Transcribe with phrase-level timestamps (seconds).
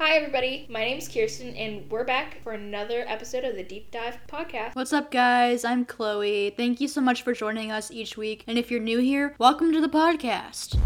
[0.00, 0.64] Hi, everybody.
[0.70, 4.76] My name's Kirsten, and we're back for another episode of the Deep Dive Podcast.
[4.76, 5.64] What's up, guys?
[5.64, 6.54] I'm Chloe.
[6.56, 8.44] Thank you so much for joining us each week.
[8.46, 10.78] And if you're new here, welcome to the podcast.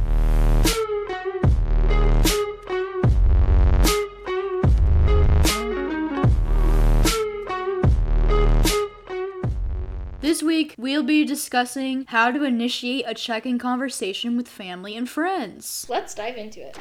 [10.23, 15.07] This week, we'll be discussing how to initiate a check in conversation with family and
[15.07, 15.85] friends.
[15.91, 16.79] Let's dive into it.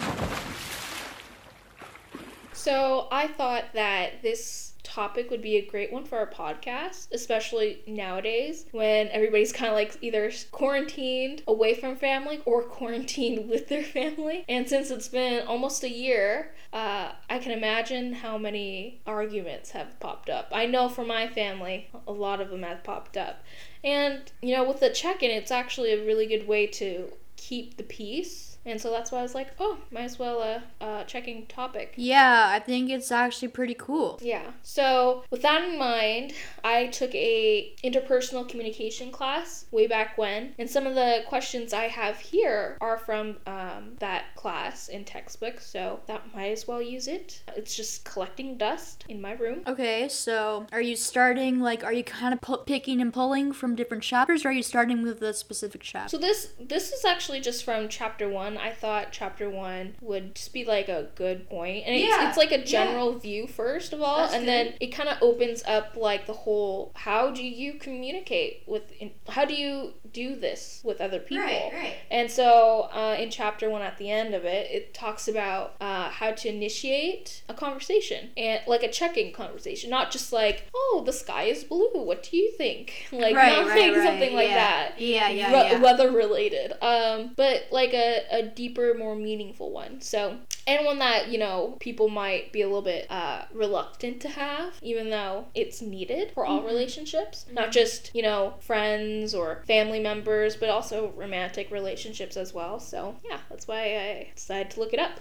[2.61, 7.81] So, I thought that this topic would be a great one for our podcast, especially
[7.87, 13.81] nowadays when everybody's kind of like either quarantined away from family or quarantined with their
[13.81, 14.45] family.
[14.47, 19.99] And since it's been almost a year, uh, I can imagine how many arguments have
[19.99, 20.49] popped up.
[20.51, 23.43] I know for my family, a lot of them have popped up.
[23.83, 27.77] And, you know, with the check in, it's actually a really good way to keep
[27.77, 31.03] the peace and so that's why I was like, oh, might as well uh, uh,
[31.05, 31.93] checking topic.
[31.97, 34.19] Yeah, I think it's actually pretty cool.
[34.21, 34.51] Yeah.
[34.61, 40.69] So with that in mind, I took a interpersonal communication class way back when, and
[40.69, 45.59] some of the questions I have here are from um, that class in textbook.
[45.59, 47.41] So that might as well use it.
[47.55, 49.61] It's just collecting dust in my room.
[49.67, 54.03] Okay, so are you starting like are you kind of picking and pulling from different
[54.03, 56.09] chapters, or are you starting with a specific chapter?
[56.09, 58.50] So this this is actually just from chapter one.
[58.57, 62.37] I thought chapter one would just be like a good point, and it's, Yeah, it's
[62.37, 63.19] like a general yeah.
[63.19, 64.49] view first of all, That's and good.
[64.49, 68.83] then it kind of opens up like the whole how do you communicate with
[69.29, 71.71] how do you do this with other people right.
[71.73, 71.93] right.
[72.09, 76.09] and so uh, in chapter one at the end of it it talks about uh,
[76.09, 81.13] how to initiate a conversation and like a check-in conversation not just like oh the
[81.13, 84.49] sky is blue what do you think like Right, not right, like right, something like
[84.49, 84.55] yeah.
[84.55, 85.79] that Yeah, yeah, we- yeah.
[85.79, 90.01] weather related um but like a, a deeper more meaningful one.
[90.01, 90.37] So
[90.67, 94.73] and one that you know people might be a little bit uh, reluctant to have
[94.81, 96.67] even though it's needed for all Mm-hmm.
[96.67, 97.45] relationships.
[97.51, 102.79] Not just you know friends or family members but also romantic relationships as well.
[102.79, 105.19] So yeah that's why i decided to look it up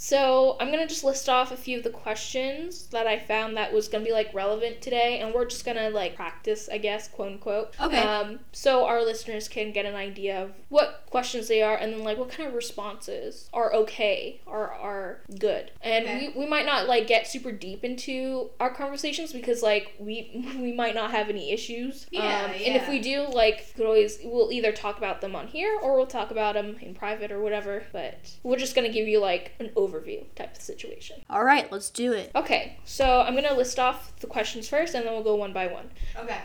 [0.00, 3.72] so I'm gonna just list off a few of the questions that I found that
[3.72, 7.32] was gonna be like relevant today, and we're just gonna like practice, I guess, quote
[7.32, 7.74] unquote.
[7.80, 7.98] Okay.
[8.00, 12.04] Um, so our listeners can get an idea of what questions they are, and then
[12.04, 16.28] like what kind of responses are okay, are are good, and Okay.
[16.28, 20.70] we, we might not like get super deep into our conversations because like we we
[20.70, 22.06] might not have any issues.
[22.12, 25.34] Yeah, um, And if we do, like, we could always we'll either talk about them
[25.34, 27.82] on here or we'll talk about them in private or whatever.
[27.92, 29.87] But we're just gonna give you like an overview
[30.36, 31.22] type of situation.
[31.30, 32.30] All right, let's do it.
[32.34, 35.66] Okay, so I'm gonna list off the questions first, and then we'll go one by
[35.66, 35.90] one.
[36.16, 36.40] Okay.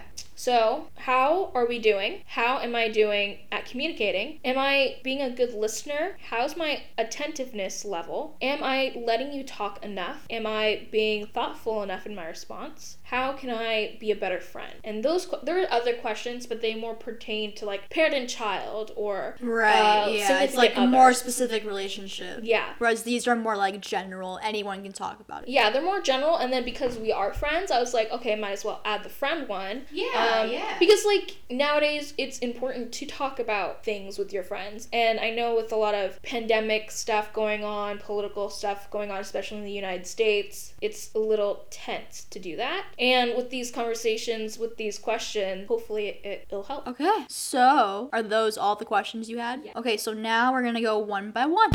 [0.48, 2.24] So, how are we doing?
[2.26, 4.42] How am I doing at communicating?
[4.44, 6.18] Am I being a good listener?
[6.30, 8.36] How's my attentiveness level?
[8.42, 10.26] Am I letting you talk enough?
[10.30, 12.98] Am I being thoughtful enough in my response?
[13.04, 14.74] How can I be a better friend?
[14.84, 18.28] And those que- there are other questions, but they more pertain to like parent and
[18.28, 19.80] child or Right.
[19.80, 22.42] uh, yeah, it's like significant a more specific relationship.
[22.44, 22.74] Yeah.
[22.80, 25.48] Whereas these are more like general, anyone can talk about it.
[25.48, 28.52] Yeah, they're more general, and then because we are friends, I was like, okay, might
[28.52, 29.84] as well add the friend one.
[30.18, 34.88] Um, Um, uh, because like nowadays, it's important to talk about things with your friends,
[34.92, 39.20] and I know with a lot of pandemic stuff going on, political stuff going on,
[39.20, 42.86] especially in the United States, it's a little tense to do that.
[43.00, 46.88] And with these conversations, with these questions, hopefully it, it, it'll help.
[46.88, 47.26] Okay.
[47.30, 49.62] So, are those all the questions you had?
[49.64, 49.72] Yeah.
[49.76, 51.72] Okay, so now we're to go one by one.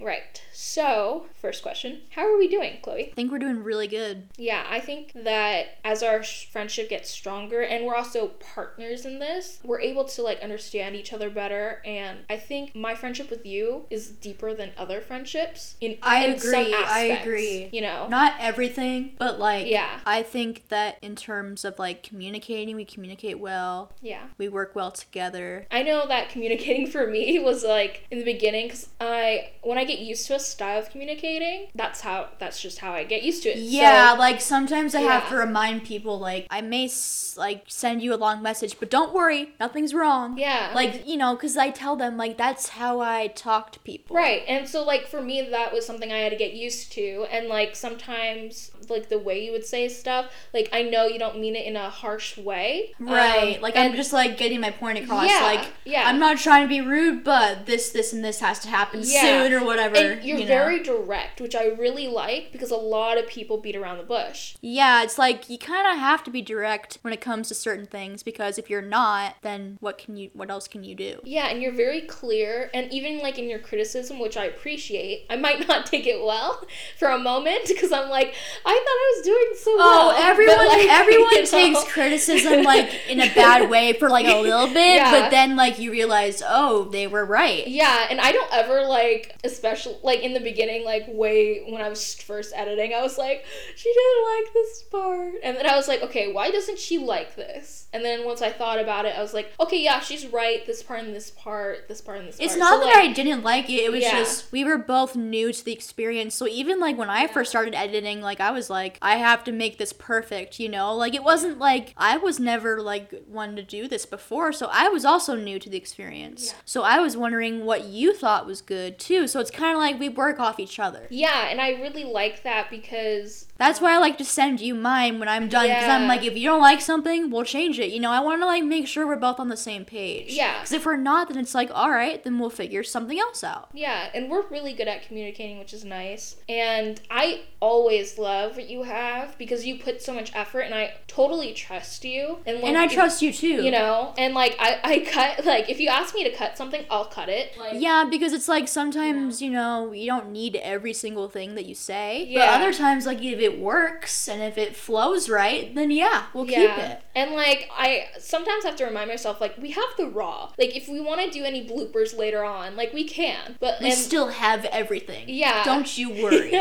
[0.00, 0.42] Right.
[0.52, 3.08] So, first question: How are we doing, Chloe?
[3.10, 4.28] I think we're doing really good.
[4.36, 9.60] Yeah, I think that as our friendship gets stronger and we're also partners in this,
[9.64, 13.86] we're able to like understand each other better and I think my friendship with you
[13.90, 17.68] is deeper than other friendships in I in agree, I agree.
[17.72, 18.08] You know.
[18.08, 20.00] Not everything, but like Yeah.
[20.06, 23.92] I think that in terms of like communicating, we communicate well.
[24.00, 24.24] yeah.
[24.38, 25.66] We work well together.
[25.70, 29.84] I know that communicating for me was like in the beginning cuz I when I
[29.90, 33.42] get used to a style of communicating, that's how that's just how I get used
[33.44, 33.58] to it.
[33.58, 38.02] Yeah, So- like sometimes I have to remind people like I may s- like send
[38.02, 40.36] you a long message, but don't worry, nothing's wrong.
[40.38, 40.70] yeah.
[40.74, 44.16] Like, you know, cuz I tell them like that's how I talk to people.
[44.16, 44.42] Right.
[44.48, 47.48] And so like for me that was something I had to get used to and
[47.48, 51.56] like sometimes like the way you would say stuff, like I know you don't mean
[51.56, 52.92] it in a harsh way.
[52.98, 53.56] Right.
[53.56, 56.02] Um, like and- I'm just like getting my point across Yeah, like yeah.
[56.06, 59.20] I'm not trying to be rude, but this this and this has to happen Yeah.
[59.20, 59.96] soon or whatever.
[59.96, 60.48] And you're you know?
[60.48, 64.56] very direct, which I really like because a lot of people beat around the bush.
[64.60, 67.86] Yeah, it's like you kind of have to be direct when it comes to certain
[67.86, 71.20] things because if you're not, then what can you what else can you do?
[71.24, 75.26] Yeah, and you're very clear and even like in your criticism, which I appreciate.
[75.30, 76.62] I might not take it well
[76.98, 78.34] for a moment because I'm like,
[78.64, 80.10] I I was doing so Oh, well.
[80.30, 84.40] everyone like, everyone you know, takes criticism like in a bad way for like a
[84.40, 85.10] little bit, Yeah.
[85.10, 89.34] but then like you realize, "Oh, they were right." Yeah, and I don't ever like,
[89.44, 93.44] especially like in the beginning, like way when I was first editing, I was like,
[93.76, 97.36] she didn't like this part, and then I was like, okay, why doesn't she like
[97.36, 97.86] this?
[97.92, 100.64] And then once I thought about it, I was like, okay, yeah, she's right.
[100.64, 102.50] This part and this part, this part and this It's part.
[102.52, 103.82] It's not So, that like, I didn't like it.
[103.82, 104.12] It was Yeah.
[104.18, 106.36] just we were both new to the experience.
[106.36, 109.52] So even like when I first started editing, like I was like, I have to
[109.52, 110.94] make this perfect, you know?
[110.94, 114.88] Like it wasn't like I was never like one to do this before, so I
[114.88, 116.46] was also new to the experience.
[116.46, 116.60] Yeah.
[116.64, 119.26] So I was wondering what you thought was good too.
[119.26, 121.06] So it's kind of like we work off each other.
[121.10, 125.18] Yeah, and I really like that because That's why I like to send you mine
[125.18, 127.90] when I'm done because I'm like, if you don't like something, we'll change it.
[127.90, 130.32] You know, I want to like make sure we're both on the same page.
[130.32, 130.54] Yeah.
[130.54, 133.68] Because if we're not, then it's like, all right, then we'll figure something else out.
[133.74, 136.36] Yeah, and we're really good at communicating, which is nice.
[136.48, 140.94] And I always love what you have because you put so much effort, and I
[141.06, 142.38] totally trust you.
[142.46, 143.62] And, And I trust you too.
[143.62, 146.84] You know, and like I, I cut like if you ask me to cut something,
[146.90, 147.56] I'll cut it.
[147.58, 151.66] Like, Yeah, because it's like sometimes, you know, you don't need every single thing that
[151.66, 152.30] you say.
[152.34, 156.46] But other times, like, if it works and if it flows right, then yeah, we'll
[156.46, 157.02] keep it.
[157.14, 160.52] And like I sometimes have to remind myself like we have the raw.
[160.58, 163.56] Like if we want to do any bloopers later on, like we can.
[163.60, 165.28] But We and still have everything.
[165.28, 165.64] yeah.
[165.64, 166.52] Don't you worry.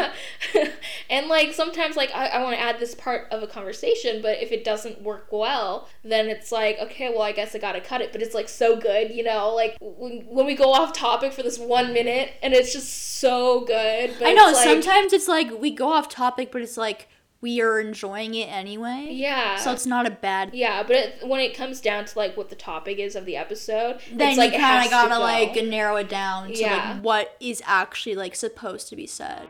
[1.10, 4.42] and like sometimes like I, I want to add this part of a conversation, but
[4.42, 8.02] if it doesn't work well, then it's like, okay, well I guess I gotta cut
[8.02, 8.12] it.
[8.12, 11.44] But it's like so good, you know, like when, when we go off topic for
[11.44, 14.14] this one minute and it's just so good.
[14.20, 17.08] But I know, it's like, sometimes it's like we go off topic, but it's like
[17.42, 19.08] we are enjoying it anyway.
[19.12, 19.56] Yeah.
[19.56, 20.54] So it's not a bad.
[20.54, 23.38] yeah, but it, when it comes down to like what the topic is of the
[23.38, 25.20] episode, Then it's like you it kind of to gotta go.
[25.22, 26.94] like narrow it down to Yeah.
[26.96, 29.48] like what is actually like supposed to be said.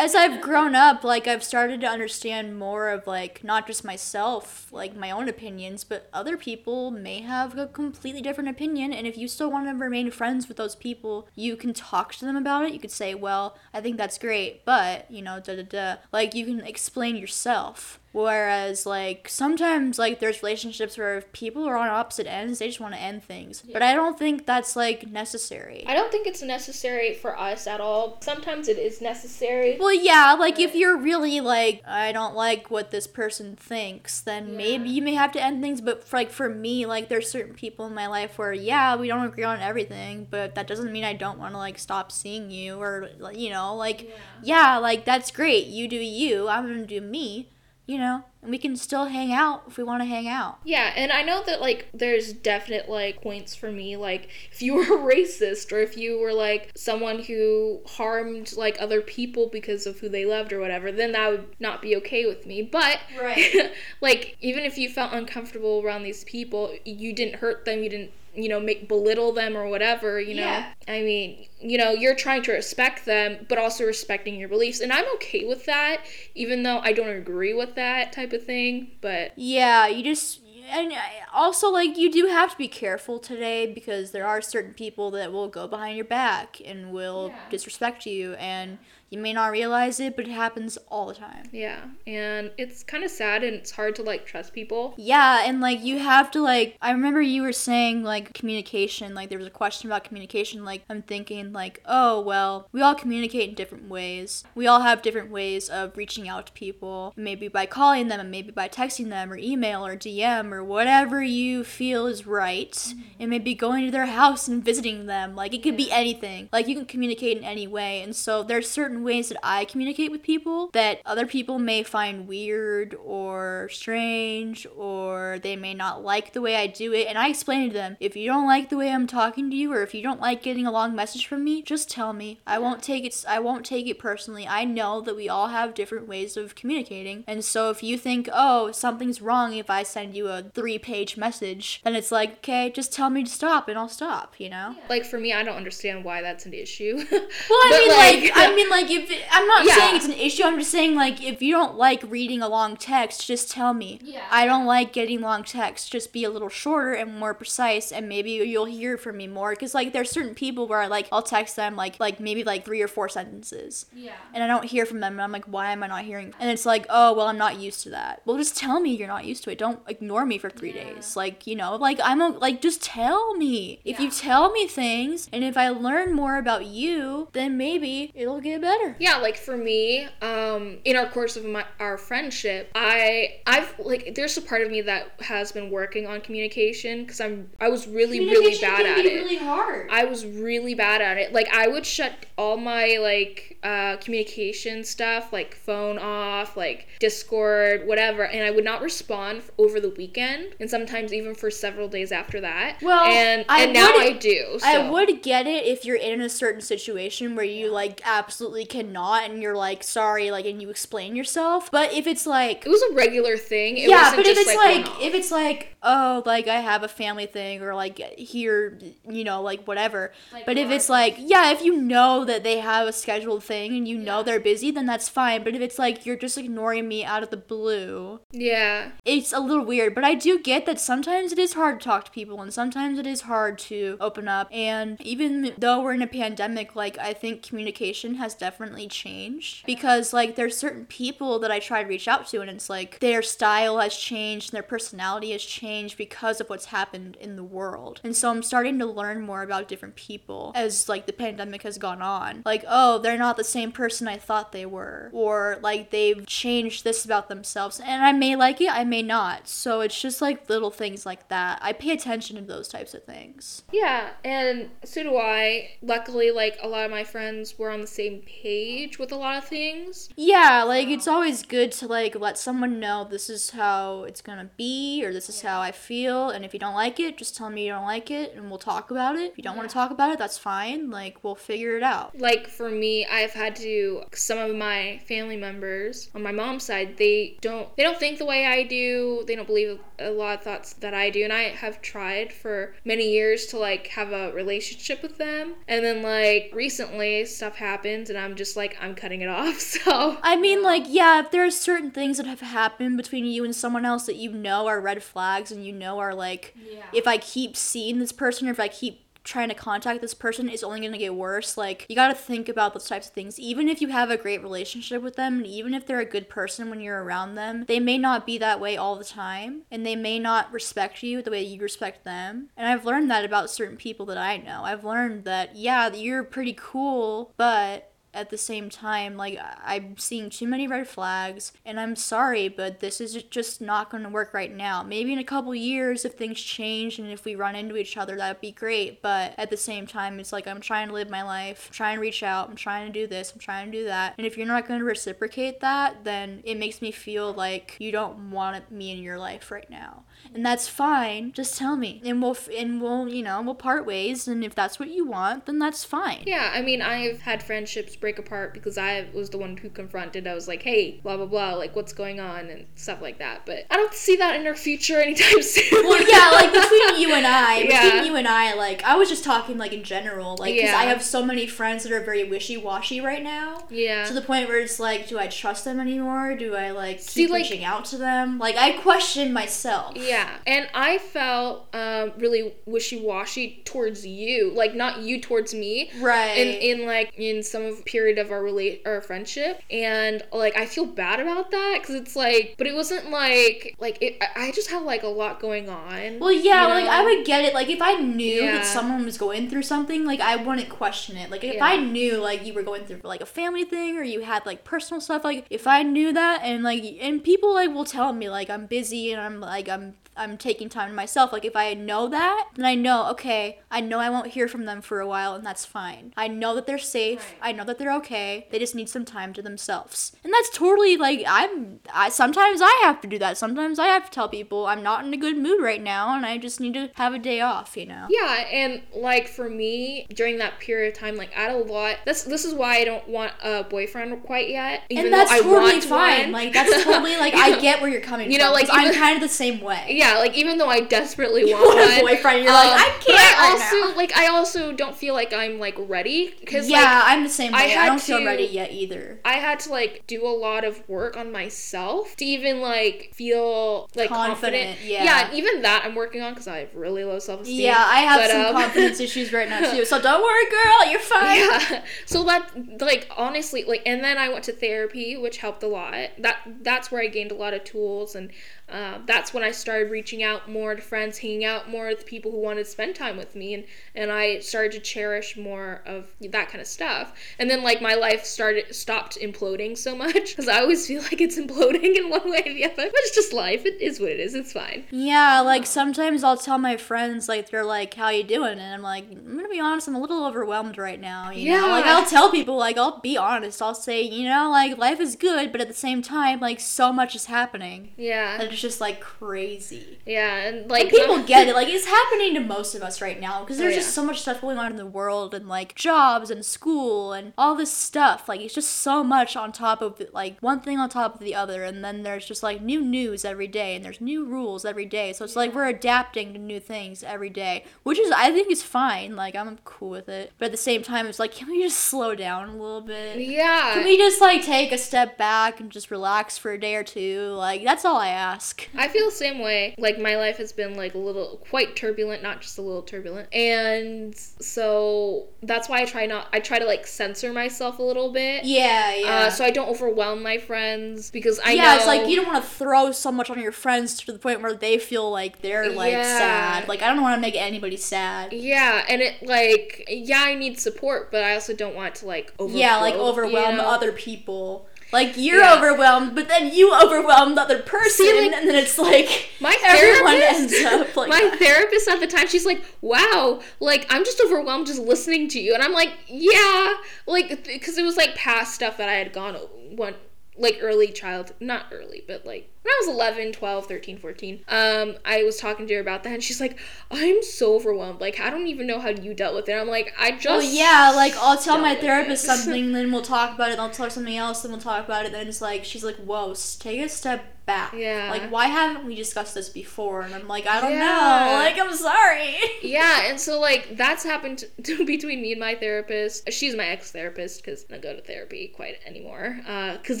[0.02, 4.66] As I've grown up, like I've started to understand more of like not just myself,
[4.72, 8.92] like my own opinions, but other people may have a completely different opinion.
[8.92, 12.24] And if you still want to remain friends with those people, you can talk to
[12.24, 12.72] them about it.
[12.72, 16.34] You could say, "Well, I think that's great, but you know, da da da." Like
[16.34, 18.00] you can explain yourself.
[18.12, 22.78] Whereas, like, sometimes, like, there's relationships where if people are on opposite ends, they just
[22.78, 23.62] want to end things.
[23.72, 25.84] But I don't think that's, like, necessary.
[25.86, 28.18] I don't think it's necessary for us at all.
[28.20, 29.78] Sometimes it is necessary.
[29.80, 34.58] Well, yeah, like, if you're really, like, I don't like what this person thinks, then
[34.58, 35.80] maybe you may have to end things.
[35.80, 39.08] But, for, like, for me, like, there's certain people in my life where, yeah, we
[39.08, 42.50] don't agree on everything, but that doesn't mean I don't want to, like, stop seeing
[42.50, 44.10] you or, you know, like,
[44.42, 45.66] yeah, like, that's great.
[45.66, 47.48] You do you, I'm gonna do me,
[47.86, 48.24] you know?
[48.40, 50.58] And we can still hang out if we want to hang out.
[50.64, 54.74] Yeah, and I know that like there's definite like points for me like if you
[54.74, 59.86] were a racist or if you were like someone who harmed like other people because
[59.86, 62.62] of who they loved or whatever, then that would not be okay with me.
[62.62, 63.72] But Right.
[64.00, 68.12] like even if you felt uncomfortable around these people, you didn't hurt them, you didn't
[68.34, 70.94] you know make belittle them or whatever you know Yeah.
[70.94, 74.92] i mean you know you're trying to respect them but also respecting your beliefs and
[74.92, 79.32] i'm okay with that even though i don't agree with that type of thing but
[79.36, 80.40] Yeah, you just
[80.70, 80.92] and
[81.34, 85.32] also like you do have to be careful today because there are certain people that
[85.32, 87.48] will go behind your back and will Yeah.
[87.50, 88.78] disrespect you and
[89.12, 91.44] you may not realize it, but it happens all the time.
[91.52, 94.94] Yeah, and it's kind of sad and it's hard to like trust people.
[94.96, 99.28] Yeah, and like you have to like I remember you were saying like communication, like
[99.28, 103.50] there was a question about communication, like I'm thinking like, oh well, we all communicate
[103.50, 104.44] in different ways.
[104.54, 108.30] We all have different ways of reaching out to people, maybe by calling them and
[108.30, 112.72] maybe by texting them or email or DM or whatever you feel is right.
[112.72, 113.00] Mm-hmm.
[113.20, 115.36] And maybe going to their house and visiting them.
[115.36, 116.48] Like it could be anything.
[116.50, 118.00] Like you can communicate in any way.
[118.00, 122.26] And so there's certain ways that I communicate with people that other people may find
[122.26, 127.06] weird or strange or they may not like the way I do it.
[127.06, 129.72] And I explain to them, if you don't like the way I'm talking to you
[129.72, 132.40] or if you don't like getting a long message from me, just tell me.
[132.46, 134.46] I won't take it I won't take it personally.
[134.48, 137.24] I know that we all have different ways of communicating.
[137.26, 140.78] And so if you think, "Oh, something's wrong if I send you a a three
[140.78, 144.48] page message, then it's like, okay, just tell me to stop and I'll stop, you
[144.48, 144.74] know?
[144.88, 146.96] Like for me, I don't understand why that's an issue.
[147.12, 149.74] Well, I But, mean, like- like, I mean, like, if it, I'm not Yeah.
[149.76, 150.42] saying it's an issue.
[150.44, 153.98] I'm just saying, like, if you don't like reading a long text, just tell me.
[154.02, 154.22] Yeah.
[154.30, 155.88] I don't like getting long texts.
[155.88, 159.54] Just be a little shorter and more precise, and maybe you'll hear from me more.
[159.56, 162.64] Cause like, there's certain people where I like, I'll text them like, like maybe like
[162.64, 164.12] three or four sentences, Yeah.
[164.34, 166.34] and I don't hear from them, and I'm like, why am I not hearing?
[166.40, 168.22] And it's like, oh, well, I'm not used to that.
[168.24, 169.58] Well, just tell me you're not used to it.
[169.58, 170.84] Don't ignore me for three Yeah.
[170.94, 171.16] days.
[171.16, 173.80] Like, you know, like I'm a, like, just tell me.
[173.84, 178.40] If you tell me things, and if I learn more about you, then maybe it'll
[178.40, 178.81] get better.
[178.98, 184.14] Yeah, like for me, um, in our course of my our friendship, I I've like
[184.14, 187.86] there's a part of me that has been working on communication because I'm I was
[187.86, 189.38] really really bad at it.
[189.38, 189.88] hard.
[189.90, 191.32] I was really bad at it.
[191.32, 197.86] Like I would shut all my like uh, communication stuff, like phone off, like Discord,
[197.86, 202.12] whatever, and I would not respond over the weekend, and sometimes even for several days
[202.12, 202.78] after that.
[202.82, 204.58] Well, and I and now would- I do.
[204.58, 204.66] So.
[204.66, 209.28] I would get it if you're in a certain situation where you like absolutely cannot
[209.28, 211.70] and you're like sorry like and you explain yourself.
[211.70, 213.76] But if it's like It was a regular thing.
[213.76, 216.56] It yeah, wasn't but if just it's like, like, if it's like oh like I
[216.56, 220.12] have a family thing or like here you know like whatever.
[220.32, 223.76] Like but if it's like yeah, if you know that they have a scheduled thing
[223.76, 225.44] and you know they're busy, then that's fine.
[225.44, 229.40] But if it's like you're just ignoring me out of the blue, yeah, it's a
[229.40, 232.40] little weird, but I do get that sometimes it is hard to talk to people
[232.40, 234.48] and sometimes it is hard to open up.
[234.50, 238.51] And even though we're in a pandemic, like I think communication has definitely
[238.88, 242.70] changed because like there's certain people that I try to reach out to and it's
[242.70, 247.36] like their style has changed and their personality has changed because of what's happened in
[247.36, 248.00] the world.
[248.04, 251.78] And so I'm starting to learn more about different people as like the pandemic has
[251.78, 252.42] gone on.
[252.44, 256.84] Like, oh, they're not the same person I thought they were or like they've changed
[256.84, 259.48] this about themselves and I may like it, I may not.
[259.48, 261.58] So it's just like little things like that.
[261.62, 263.62] I pay attention to those types of things.
[263.72, 265.70] yeah, and so do I.
[265.82, 269.38] Luckily, like a lot of my friends were on the same page with a lot
[269.38, 270.08] of things.
[270.16, 274.50] Yeah, like it's always good to like let someone know this is how it's gonna
[274.56, 277.50] be or this is how I feel and if you don't like it, just tell
[277.50, 279.32] me you don't like it and we'll talk about it.
[279.32, 280.90] If you don't want to talk about it, that's fine.
[280.90, 282.18] Like we'll figure it out.
[282.18, 286.96] Like for me, I've had to some of my family members on my mom's side,
[286.96, 289.24] they don't they don't think the way I do.
[289.26, 292.74] They don't believe a lot of thoughts that I do, and I have tried for
[292.84, 295.54] many years to like have a relationship with them.
[295.68, 299.60] And then like recently stuff happens and I'm just like I'm cutting it off.
[299.82, 303.44] So I mean, like, yeah, if there are certain things that have happened between you
[303.44, 306.84] and someone else that you know are red flags and you know are like, Yeah.
[306.92, 310.48] if I keep seeing this person or if I keep trying to contact this person,
[310.48, 311.56] it's only gonna get worse.
[311.56, 313.38] Like, you gotta think about those types of things.
[313.38, 316.28] Even if you have a great relationship with them, and even if they're a good
[316.28, 319.86] person when you're around them, they may not be that way all the time, and
[319.86, 322.48] they may not respect you the way you respect them.
[322.56, 324.62] And I've learned that about certain people that I know.
[324.64, 330.30] I've learned that, yeah, you're pretty cool, but at the same time, like I'm seeing
[330.30, 334.34] too many red flags, and I'm sorry, but this is just not going to work
[334.34, 334.82] right now.
[334.82, 338.16] Maybe in a couple years, if things change and if we run into each other,
[338.16, 339.02] that'd be great.
[339.02, 342.00] But at the same time, it's like I'm trying to live my life, trying to
[342.00, 344.14] reach out, I'm trying to do this, I'm trying to do that.
[344.18, 347.92] And if you're not going to reciprocate that, then it makes me feel like you
[347.92, 350.02] don't want me in your life right now.
[350.34, 351.32] And that's fine.
[351.32, 354.26] Just tell me, and we'll f- and we'll you know we'll part ways.
[354.26, 356.22] And if that's what you want, then that's fine.
[356.26, 360.26] Yeah, I mean, I've had friendships break apart because I was the one who confronted.
[360.26, 363.44] I was like, hey, blah, blah, blah, like, what's going on, and stuff like that.
[363.44, 365.86] But I don't see that in our future anytime soon.
[365.86, 367.82] well, yeah, like between you and I, Yeah.
[367.84, 370.76] between you and I, like I was just talking like in general, like 'cause Yeah.
[370.78, 373.66] I have so many friends that are very wishy washy right now.
[373.70, 374.04] yeah.
[374.06, 376.36] To the point where it's like, do I trust them anymore?
[376.36, 378.38] Do I like See, keep like- reaching out to them?
[378.38, 379.92] Like I question myself.
[379.96, 380.11] Yeah,
[380.46, 386.36] and I felt um, really wishy-washy towards you, like not you towards me, Right.
[386.36, 386.48] in
[386.80, 390.86] in like in some of period of our relate our friendship, and like I feel
[390.86, 394.16] bad about that because it's like, but it wasn't like like it.
[394.36, 396.18] I- just have like a lot going on.
[396.18, 396.84] well, yeah, you like?
[396.86, 397.54] I would get it.
[397.54, 398.52] Like if I knew Yeah.
[398.58, 401.30] that someone was going through something, like I wouldn't question it.
[401.30, 401.64] Like if Yeah.
[401.64, 404.62] I knew like you were going through like a family thing or you had like
[404.64, 408.28] personal stuff, like if I knew that and like and people like will tell me
[408.28, 411.32] like I'm busy and I'm like I'm I'm taking time to myself.
[411.32, 414.64] Like if I know that, then I know, okay, I know I won't hear from
[414.66, 416.12] them for a while and that's fine.
[416.16, 417.20] I know that they're safe.
[417.40, 417.48] Right.
[417.50, 418.46] I know that they're okay.
[418.50, 420.12] They just need some time to themselves.
[420.24, 423.38] And that's totally like I'm I sometimes I have to do that.
[423.38, 426.26] Sometimes I have to tell people I'm not in a good mood right now and
[426.26, 428.06] I just need to have a day off, you know.
[428.10, 431.96] Yeah, and like for me during that period of time, like I had a lot.
[432.04, 434.82] That's this is why I don't want a boyfriend quite yet.
[434.90, 436.24] Even and that's totally fine.
[436.24, 436.32] one.
[436.32, 438.40] Like that's totally like I get where you're coming You from.
[438.42, 439.86] You know, like, 'cause I'm kind of the same way.
[439.90, 442.84] yeah, like even though I desperately want, want a one, boyfriend, you're like, um, I
[443.00, 443.96] can't But I right also now.
[443.96, 447.52] like I also don't feel like I'm like ready because yeah, like I'm the same
[447.52, 447.74] way.
[447.76, 449.20] I I, don't feel ready yet either.
[449.24, 453.88] I had to like do a lot of work on myself to even like feel
[453.94, 454.68] like confident.
[454.68, 455.04] Confident, yeah.
[455.04, 457.60] yeah, even that I'm working on because I have really low self esteem.
[457.60, 459.84] Yeah, I have But, some um, confidence issues right now too.
[459.92, 461.38] So don't worry, girl, you're fine.
[461.38, 465.66] yeah so that like honestly like and then i went to therapy which helped a
[465.66, 468.30] lot that that's where i gained a lot of tools and
[468.68, 472.30] um, that's when i started reaching out more to friends hanging out more with people
[472.32, 476.06] who wanted to spend time with me and and i started to cherish more of
[476.20, 480.48] that kind of stuff and then like my life started stopped imploding so much because
[480.48, 483.32] i always feel like it's imploding in one way or the other but it's just
[483.32, 487.28] life it is what it is it's fine Yeah, like sometimes I'll tell my friends
[487.28, 490.00] like they're like, "How you doing?" and I'm like, "I'm gonna be honest, I'm a
[490.00, 493.60] little overwhelmed right now." You know, like I'll tell people like I'll be honest.
[493.60, 496.92] I'll say, you know, like life is good, but at the same time, like so
[496.92, 499.81] much is happening yeah that it's just like crazy.
[500.06, 501.54] Yeah and like Like people get it.
[501.54, 504.20] Like it's happening to most of us right now because there's Oh, just so much
[504.20, 508.28] stuff going on in the world and like jobs and school and all this stuff.
[508.28, 511.34] Like it's just so much on top of like one thing on top of the
[511.34, 514.86] other, and then there's just like new news every day and there's new rules every
[514.86, 515.12] day.
[515.12, 518.62] So it's like we're adapting to new things every day, which is I think is
[518.62, 519.14] fine.
[519.16, 521.78] Like I'm cool with it, but at the same time, it's like can we just
[521.78, 523.18] slow down a little bit?
[523.20, 526.74] yeah Can we just like take a step back and just relax for a day
[526.74, 527.32] or two?
[527.36, 528.68] Like that's all I ask.
[528.74, 529.71] I feel the same way.
[529.78, 533.32] Like my life has been like a little quite turbulent, not just a little turbulent.
[533.34, 538.12] And so that's why I try not I try to like censor myself a little
[538.12, 538.44] bit.
[538.44, 539.06] Yeah, yeah.
[539.08, 542.26] Uh, so I don't overwhelm my friends because I yeah, know it's like you don't
[542.26, 545.40] want to throw so much on your friends to the point where they feel like
[545.42, 546.02] they're like Yeah.
[546.18, 546.68] sad.
[546.68, 548.32] Like I don't want to make anybody sad.
[548.32, 552.32] Yeah, and it like yeah, I need support, but I also don't want to like
[552.38, 553.64] overflow, yeah, like you overwhelm know?
[553.64, 554.66] other people.
[554.92, 555.56] Like you're Yeah.
[555.56, 560.20] overwhelmed, but then you overwhelm the other person, like, and then it's like My everyone
[560.20, 561.38] therapist, ends up like my that.
[561.38, 565.54] therapist at the time, she's like, "Wow, like I'm just overwhelmed just listening to you,"
[565.54, 566.74] and I'm like, "Yeah,
[567.06, 569.34] like because it was like past stuff that I had gone
[569.76, 569.94] one
[570.36, 574.44] like early child, not early, but like when I was 11, 12, 13, 14.
[574.48, 576.58] Um, I was talking to her about that, and she's like,
[576.90, 578.00] "I'm so overwhelmed.
[578.00, 580.42] Like I don't even know how you dealt with it." I'm like, "I just Well,
[580.42, 583.52] yeah, like I'll tell my therapist something, then we'll talk about it.
[583.52, 585.12] Then I'll tell her something else, then we'll talk about it.
[585.12, 587.72] Then it's like she's like, "Whoa, take a step back.
[587.74, 588.08] Yeah.
[588.12, 590.78] Like, why haven't we discussed this before?" And I'm like, "I don't Yeah.
[590.78, 591.32] know.
[591.42, 596.32] Like, I'm sorry." Yeah, and so like that's happened to, between me and my therapist.
[596.32, 599.40] She's my ex therapist because I don't go to therapy quite anymore.
[599.72, 600.00] Because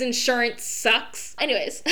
[0.00, 1.34] insurance sucks.
[1.40, 1.82] Anyways.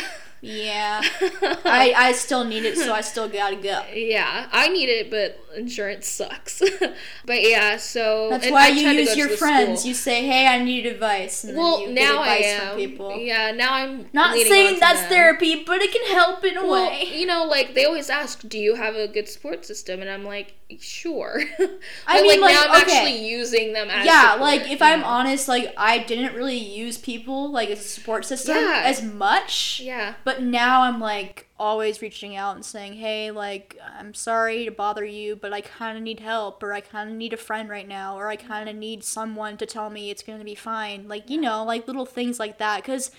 [0.42, 1.02] Yeah.
[1.64, 3.82] I, I still need it, so I still gotta go.
[3.94, 6.62] yeah, I need it, but insurance sucks.
[7.26, 9.80] but yeah, so That's why I you use your friends.
[9.80, 9.88] school.
[9.88, 12.68] You say, "Hey, I need advice," and well, now get I am.
[12.68, 13.16] from people.
[13.18, 15.10] Yeah, now I'm Not saying that's them.
[15.10, 17.04] therapy, but it can help in a Well, way.
[17.18, 20.24] you know, like they always ask, "Do you have a good support system?" And I'm
[20.24, 21.42] like, "Sure."
[22.06, 23.10] I But, mean, like, now I'm okay.
[23.10, 25.06] actually using them as yeah, support, like if I'm know?
[25.06, 28.82] honest, like I didn't really use people like as a support system Yeah.
[28.84, 29.80] as much.
[29.84, 30.14] Yeah.
[30.24, 35.04] But now I'm like always reaching out and saying, "Hey, like I'm sorry to bother
[35.04, 37.88] you, but I kind of need help or I kind of need a friend right
[37.88, 41.08] now or I kind of need someone to tell me it's going to be fine."
[41.08, 43.10] Like, you know, like little things like that cuz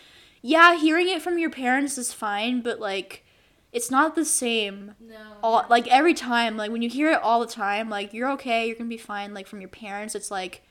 [0.43, 3.23] yeah, hearing it from your parents is fine, but like
[3.71, 5.15] it's not the same No.
[5.43, 8.67] all like every time like when you hear it all the time like you're okay
[8.67, 10.61] you're gonna be fine like from your parents it's like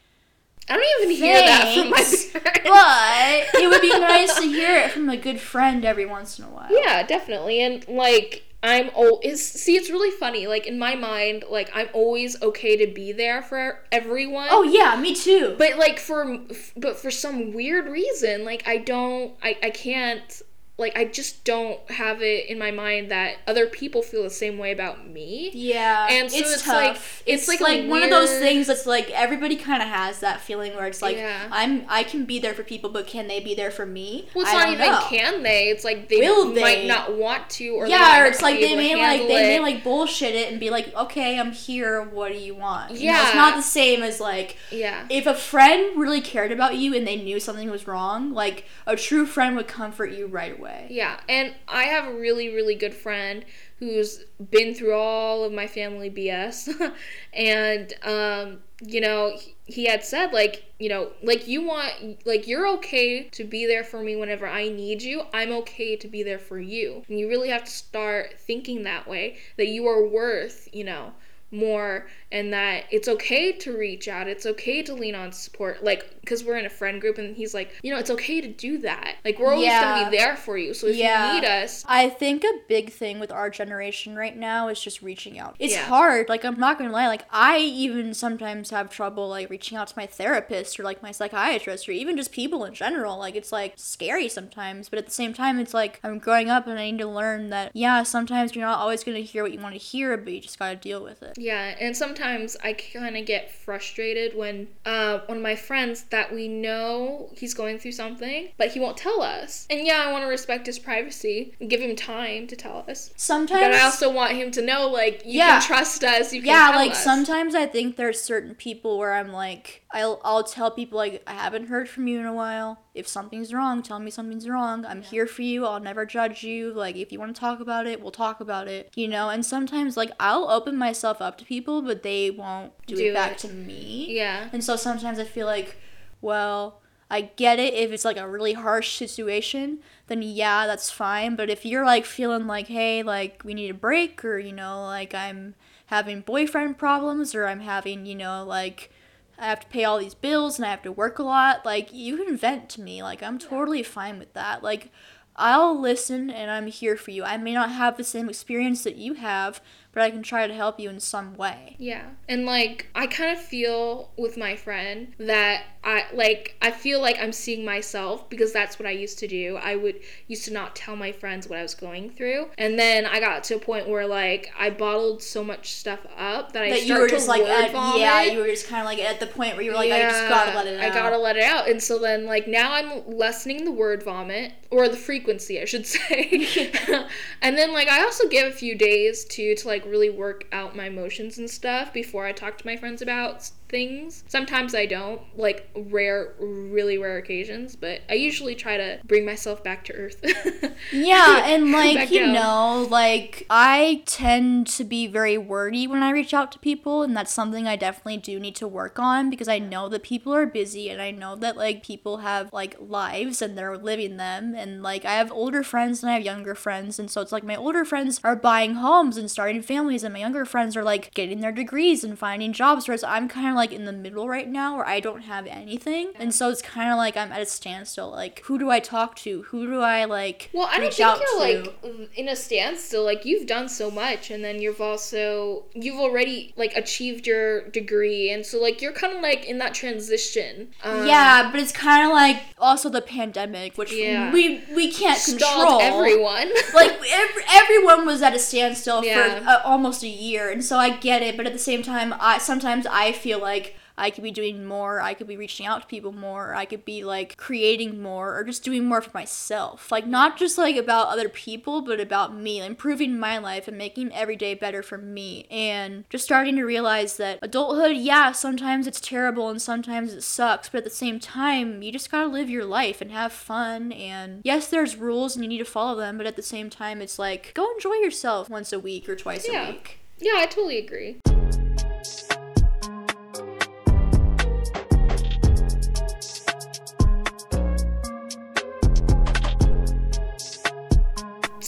[0.69, 1.97] I don't even hear that from my
[2.53, 2.61] parents.
[2.65, 6.45] but it would be nice to hear it from a good friend every once in
[6.45, 7.61] a while yeah, definitely.
[7.63, 10.47] And like I'm oh is see it's really funny.
[10.47, 14.49] Like in my mind, like I'm always okay to be there for everyone.
[14.51, 16.39] oh yeah me too But like for
[16.77, 20.43] but for some weird reason, like I don't I I can't
[20.81, 24.59] like I just don't have it in my mind that other people feel the same
[24.59, 25.51] way about me.
[25.55, 28.67] yeah And so it's, it's like- it's, it's like, like a one of those things
[28.67, 31.47] that's like everybody kind of has that feeling where it's like Yeah.
[31.53, 34.45] i'm i can be there for people but can they be there for me Well,
[34.45, 35.01] it's I not even know.
[35.09, 35.69] can they?
[35.69, 36.61] It's like they Will they?
[36.63, 39.63] might not want to, or yeah, or it's like they may like they may it.
[39.63, 42.03] like bullshit it and be like, okay, I'm here.
[42.03, 42.93] What do you want?
[42.93, 43.27] You know, Yeah.
[43.27, 45.07] it's not the same as like yeah.
[45.11, 48.33] if a friend really cared about you and they knew something was wrong.
[48.33, 50.70] Like a true friend would comfort you right away.
[50.89, 53.45] Yeah, and I have a really, really good friend
[53.79, 56.69] who's been through all of my family BS.
[57.33, 62.67] and, um, you know, he had said, like, you know, like, you want, like, you're
[62.69, 65.23] okay to be there for me whenever I need you.
[65.33, 67.05] I'm okay to be there for you.
[67.09, 71.13] And you really have to start thinking that way that you are worth, you know,
[71.53, 76.21] more and that it's okay to reach out it's okay to lean on support like
[76.21, 78.79] because we're in a friend group and he's like you know it's okay to do
[78.79, 79.81] that like we're always Yeah.
[79.95, 81.27] gonna be there for you so if Yeah.
[81.29, 85.03] you need us I think a big thing with our generation right now is just
[85.03, 85.57] reaching out.
[85.59, 85.87] It's Yeah.
[85.87, 86.29] hard.
[86.29, 87.09] Like I'm not gonna lie.
[87.09, 91.11] Like I even sometimes have trouble like reaching out to my therapist or like my
[91.11, 93.19] psychiatrist or even just people in general.
[93.19, 96.67] Like it's like scary sometimes, but at the same time, it's like I'm growing up
[96.67, 99.59] and I need to learn that yeah, sometimes you're not always gonna hear what you
[99.61, 101.37] want to hear, but you just gotta deal with it.
[101.41, 106.35] Yeah, and sometimes I kind of get frustrated when uh, one of my friends that
[106.35, 109.67] we know he's going through something, but he won't tell us.
[109.71, 113.11] And yeah, I want to respect his privacy and give him time to tell us.
[113.17, 115.59] Sometimes But I also want him to know, like, you Yeah.
[115.61, 116.33] can trust us.
[116.35, 117.03] You can yeah like us.
[117.03, 121.33] sometimes i think there's certain people where i'm like I'll, I'll tell people like i
[121.33, 122.79] haven't heard from you in a while.
[122.95, 124.85] If something's wrong tell me something's wrong.
[124.87, 125.67] I'm here for you.
[125.67, 126.73] I'll never judge you.
[126.73, 129.31] Like if you want to talk about it we'll talk about it you know?
[129.31, 133.15] And sometimes like i'll open myself up to people but they won't do, Do it
[133.15, 133.39] back it.
[133.39, 134.07] to me.
[134.17, 134.49] Yeah.
[134.53, 135.77] and so sometimes I feel like,
[136.21, 141.35] well, I get it if it's like a really harsh situation, then yeah, that's fine.
[141.35, 144.85] But if you're like feeling like, hey, like we need a break, or you know,
[144.85, 148.93] like I'm having boyfriend problems, or I'm having, you know, like
[149.41, 151.93] I have to pay all these bills and I have to work a lot, like
[151.93, 153.03] you can vent to me.
[153.03, 154.63] Like I'm totally fine with that.
[154.63, 154.93] Like
[155.37, 157.25] I'll listen and I'm here for you.
[157.25, 160.55] I may not have the same experience that you have, but I can try to
[160.55, 161.77] help you in some way.
[161.79, 162.11] Yeah.
[162.29, 167.19] And like I kind of feel with my friend that I like I feel like
[167.19, 169.57] I'm seeing myself because that's what I used to do.
[169.57, 172.51] I would used to not tell my friends what I was going through.
[172.59, 176.53] And then I got to a point where like I bottled so much stuff up
[176.53, 178.01] that I that you were to just like at, vomit.
[178.01, 180.01] yeah you were just kind of like at the point where you were like i
[180.03, 181.69] just gotta let it out I gotta let it out.
[181.69, 185.87] And so then, like, now I'm lessening the word vomit, or the frequency, I should
[185.87, 186.71] say.
[187.43, 190.77] and then, like, I also give a few days to, to, like, really work out
[190.77, 194.25] my emotions and stuff before I talk to my friends about things.
[194.29, 199.63] Sometimes I don't, like, rare, really rare occasions, but I usually try to bring myself
[199.65, 200.23] back to earth.
[200.93, 202.33] yeah and like you down.
[202.33, 207.17] know like i tend to be very wordy when i reach out to people and
[207.17, 210.47] that's something i definitely do need to work on because i know that people are
[210.47, 214.83] busy and i know that like people have like lives and they're living them and
[214.83, 217.57] like i have older friends and i have younger friends and so it's like my
[217.57, 221.41] older friends are buying homes and starting families and my younger friends are like getting
[221.41, 224.77] their degrees and finding jobs whereas i'm kind of like in the middle right now
[224.77, 228.11] where i don't have anything and so it's kind of like i'm at a standstill
[228.11, 231.17] like who do i talk to who do i like Well, I don't think you're
[231.17, 231.39] to.
[231.39, 233.05] like in a standstill.
[233.05, 238.31] Like you've done so much, and then you've also you've already like achieved your degree,
[238.31, 240.69] and so like you're kind of like in that transition.
[240.83, 244.33] Um, yeah, but it's kind of like also the pandemic, which Yeah.
[244.33, 245.81] we we can't stalled control.
[245.81, 246.49] everyone.
[246.75, 249.41] like ev- everyone was at a standstill Yeah.
[249.41, 251.37] for uh, almost a year, and so I get it.
[251.37, 253.50] But at the same time, I sometimes I feel like
[253.99, 255.01] I could be doing more.
[255.03, 256.55] I could be reaching out to people more.
[256.55, 259.93] I could be like creating more, or just doing more for myself.
[259.93, 264.13] Like not just like about other people, but about me, improving my life and making
[264.15, 265.47] every day better for me.
[265.51, 270.71] And just starting to realize that adulthood, yeah, sometimes it's terrible and sometimes it sucks,
[270.71, 273.93] but at the same time, you just gotta live your life and have fun.
[273.93, 277.03] And yes, there's rules and you need to follow them, but at the same time,
[277.03, 279.69] it's like go enjoy yourself once a week or twice Yeah.
[279.69, 279.99] a week.
[280.19, 281.21] yeah, I totally agree.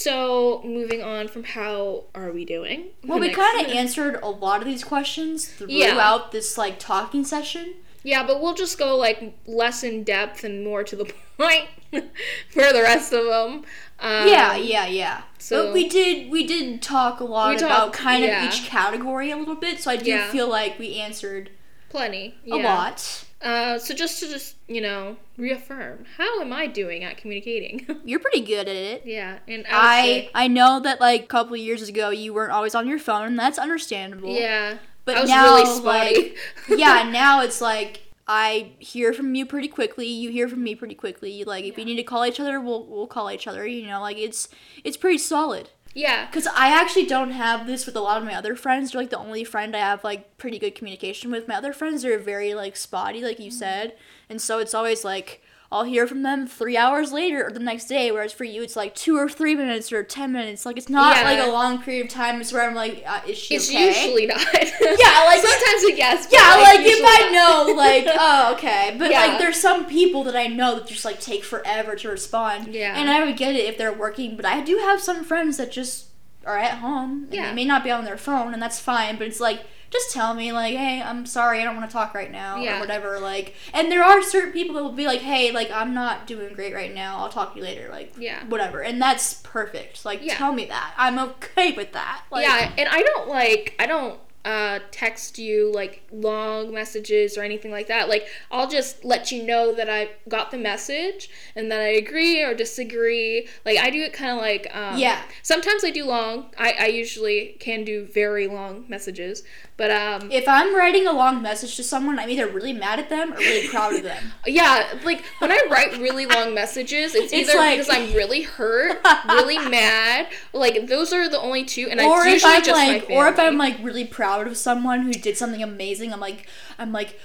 [0.03, 2.87] So moving on from how are we doing?
[3.05, 6.21] Well, we kind of answered a lot of these questions throughout Yeah.
[6.33, 7.75] this like talking session.
[8.05, 11.05] Yeah, but we'll just go like less in depth and more to the
[11.39, 13.65] point for the rest of them.
[14.01, 15.23] Um, yeah, yeah, yeah.
[15.39, 18.45] so- but we did we did talk a lot about kind yeah.
[18.47, 20.31] of each category a little bit, so I do Yeah.
[20.33, 21.51] feel like we answered
[21.91, 22.35] plenty.
[22.51, 23.25] a lot.
[23.43, 27.87] Uh, so just to just you know reaffirm, how am I doing at communicating?
[28.05, 29.03] You're pretty good at it.
[29.05, 32.33] yeah, and I, I say- I know that like a couple of years ago you
[32.33, 34.35] weren't always on your phone, and that's understandable.
[34.35, 36.23] yeah, but I was now really spotty.
[36.23, 36.39] like
[36.79, 40.07] yeah, now it's like I hear from you pretty quickly.
[40.07, 41.43] You hear from me pretty quickly.
[41.45, 43.67] Like if we need to call each other, we'll we'll call each other.
[43.67, 44.49] You know, like it's
[44.85, 45.71] it's pretty solid.
[45.95, 48.93] Yeah, Cause I actually don't have this with a lot of my other friends.
[48.93, 51.47] You're like the only friend I have like pretty good communication with.
[51.49, 53.59] My other friends are very like spotty, like you Mm-hmm.
[53.59, 53.97] said,
[54.31, 55.42] and so it's always like
[55.73, 58.13] I'll hear from them three hours later or the next day.
[58.13, 60.67] Whereas for you, it's like two or three minutes or ten minutes.
[60.67, 61.23] Like it's not Yeah.
[61.25, 62.41] like a long period of time.
[62.41, 63.87] It's where I'm like, uh, is she it's okay?
[63.89, 64.39] usually not.
[64.53, 66.29] Yeah, like- sometimes a yes.
[66.31, 67.67] Yeah, like, if usually I not.
[67.69, 68.95] know, like, oh, okay.
[68.99, 69.27] But, Yeah.
[69.27, 72.69] like, there's some people that I know that just, like, take forever to respond.
[72.75, 72.95] Yeah.
[72.97, 75.73] And I would get it if they're working, but I do have some friends that
[75.73, 76.07] just
[76.47, 77.49] are at home and Yeah.
[77.49, 80.33] they may not be on their phone and that's fine but it's like just tell
[80.35, 82.77] me like hey i'm sorry i don't want to talk right now Yeah.
[82.79, 85.93] or whatever like and there are certain people that will be like hey like i'm
[85.93, 88.43] not doing great right now i'll talk to you later like Yeah.
[88.47, 90.35] whatever and that's perfect like Yeah.
[90.37, 94.19] tell me that i'm okay with that like yeah, and I don't like I don't
[94.45, 98.09] uh text you like long messages or anything like that.
[98.09, 102.43] Like I'll just let you know that I got the message and that I agree
[102.43, 103.47] or disagree.
[103.65, 105.23] Like I do it kind of like um, Yeah.
[105.43, 106.47] Sometimes I do long.
[106.59, 109.45] I I usually can do very long messages,
[109.77, 113.09] but um if i'm writing a long message to someone i'm either really mad at
[113.09, 117.33] them or really proud of them Yeah, like when I write really long messages, it's,
[117.33, 120.29] It's either like- because I'm really hurt, really mad.
[120.53, 123.39] Like those are the only two, and or it's if I'm just like, or if.
[123.39, 126.47] I'm like really proud of someone who did something amazing, I'm like,
[126.79, 127.19] I'm like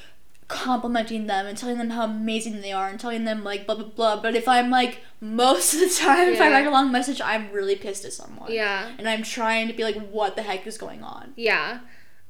[0.47, 3.85] complimenting them and telling them how amazing they are and telling them like blah blah
[3.85, 4.21] blah.
[4.21, 7.51] But if I'm like most of the time, if I write a long message, I'm
[7.51, 8.51] really pissed at someone.
[8.51, 11.33] yeah, And I'm trying to be like, what the heck is going on?
[11.35, 11.79] yeah.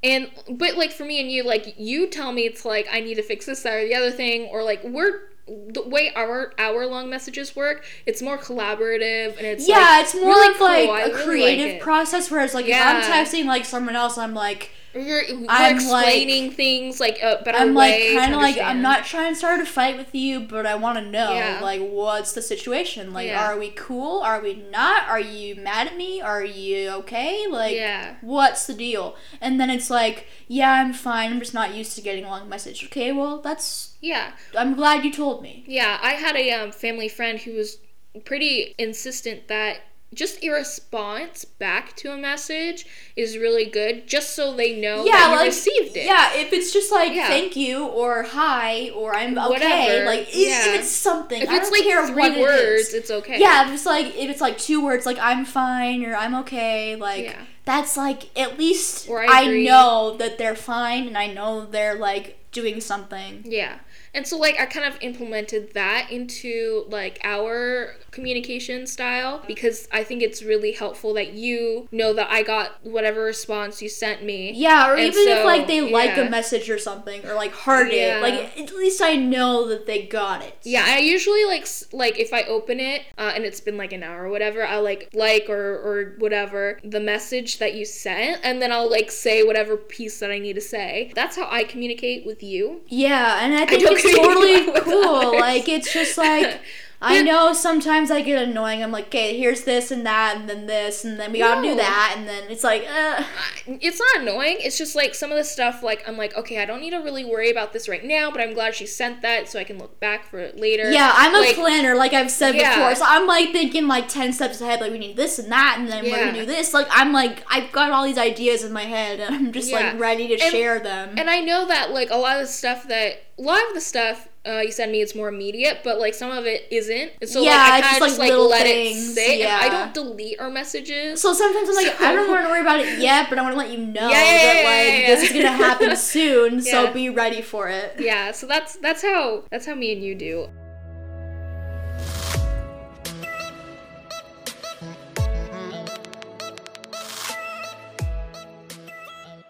[0.04, 3.16] And but like for me and you, like you tell me it's like I need
[3.16, 6.86] to fix this that or the other thing, or like we're the way our hour
[6.86, 10.68] long messages work, it's more collaborative and it's yeah, like, it's more really like cool.
[10.68, 12.30] A really creative like process.
[12.30, 13.00] Whereas like Yeah.
[13.00, 17.42] if I'm texting like someone else, I'm like, You're, you're I'm, explaining things like a
[17.44, 20.42] better I'm like kind of like I'm not trying to start a fight with you,
[20.42, 21.60] but I want to know Yeah.
[21.62, 23.14] like what's the situation?
[23.14, 23.46] Like, Yeah.
[23.48, 24.22] are we cool?
[24.22, 25.08] Are we not?
[25.08, 26.22] Are you mad at me?
[26.22, 27.46] Are you okay?
[27.48, 28.16] Like, Yeah.
[28.22, 29.16] what's the deal?
[29.42, 31.32] And then it's like, yeah, I'm fine.
[31.32, 32.84] I'm just not used to getting a long message.
[32.86, 33.96] Okay, well that's.
[34.02, 34.32] Yeah.
[34.58, 35.64] I'm glad you told me.
[35.68, 37.78] Yeah, I had a um, family friend who was
[38.26, 39.82] pretty insistent that
[40.14, 45.40] just a response back to a message is really good, just so they know that
[45.40, 46.06] you received it.
[46.06, 47.28] Yeah, if it's just like Yeah.
[47.28, 50.74] thank you or hi or I'm okay, Whatever, like if, yeah.
[50.74, 53.40] if it's something, If I it's like care three it words, it's okay.
[53.40, 56.96] Yeah, if it's like if it's like two words, like I'm fine or I'm okay,
[56.96, 57.42] like Yeah.
[57.66, 62.38] that's like at least I I, know that they're fine and I know they're like
[62.52, 63.44] doing something.
[63.46, 63.80] Yeah.
[64.14, 70.04] And so like I kind of implemented that into like our communication style because I
[70.04, 74.52] think it's really helpful that you know that I got whatever response you sent me.
[74.54, 77.94] Yeah, or And even if like they like a message or something or like heart
[77.94, 78.18] Yeah.
[78.18, 80.58] it, like at least I know that they got it.
[80.64, 84.02] Yeah, I usually like like if I open it uh, and it's been like an
[84.04, 88.60] hour or whatever, I'll like like or or whatever the message that you sent, and
[88.62, 91.12] then I'll like say whatever piece that I need to say.
[91.16, 92.82] That's how I communicate with you.
[92.88, 95.06] Yeah, and I think don't it's totally cool.
[95.06, 95.40] others.
[95.42, 96.60] Like it's just like
[97.00, 98.82] I know sometimes I get annoying.
[98.82, 101.76] I'm like, okay, here's this and that, and then this, and then we gotta do
[101.76, 103.24] that, and then it's like, uh,
[103.68, 104.58] It's not annoying.
[104.62, 105.84] It's just like some of the stuff.
[105.84, 108.42] Like I'm like, okay, I don't need to really worry about this right now, but
[108.42, 110.90] I'm glad she sent that so I can look back for it later.
[110.92, 112.76] yeah, I'm a Like, planner, like I've said Yeah.
[112.76, 112.96] before.
[112.96, 114.82] So I'm like thinking like ten steps ahead.
[114.82, 116.74] Like we need this and that, and then we're gonna do this.
[116.74, 119.92] Like I'm like I've got all these ideas in my head, and I'm just Yeah.
[119.92, 121.14] like ready to And- share them.
[121.18, 123.82] And I know that like a lot of the stuff that a lot of the
[123.82, 127.12] stuff uh, you send me it's more immediate, but like some of it isn't.
[127.22, 129.42] And so Yeah, like I kind just, of just like, like let things, it sit.
[129.42, 131.22] And I don't delete our messages.
[131.22, 133.54] so sometimes I'm like, I don't want to worry about it yet, but I want
[133.54, 135.08] to let you know Yeah, yeah, that like yeah, yeah.
[135.16, 136.62] this is gonna happen soon.
[136.62, 137.96] So be ready for it.
[138.00, 140.48] yeah, so that's that's how that's how me and you do.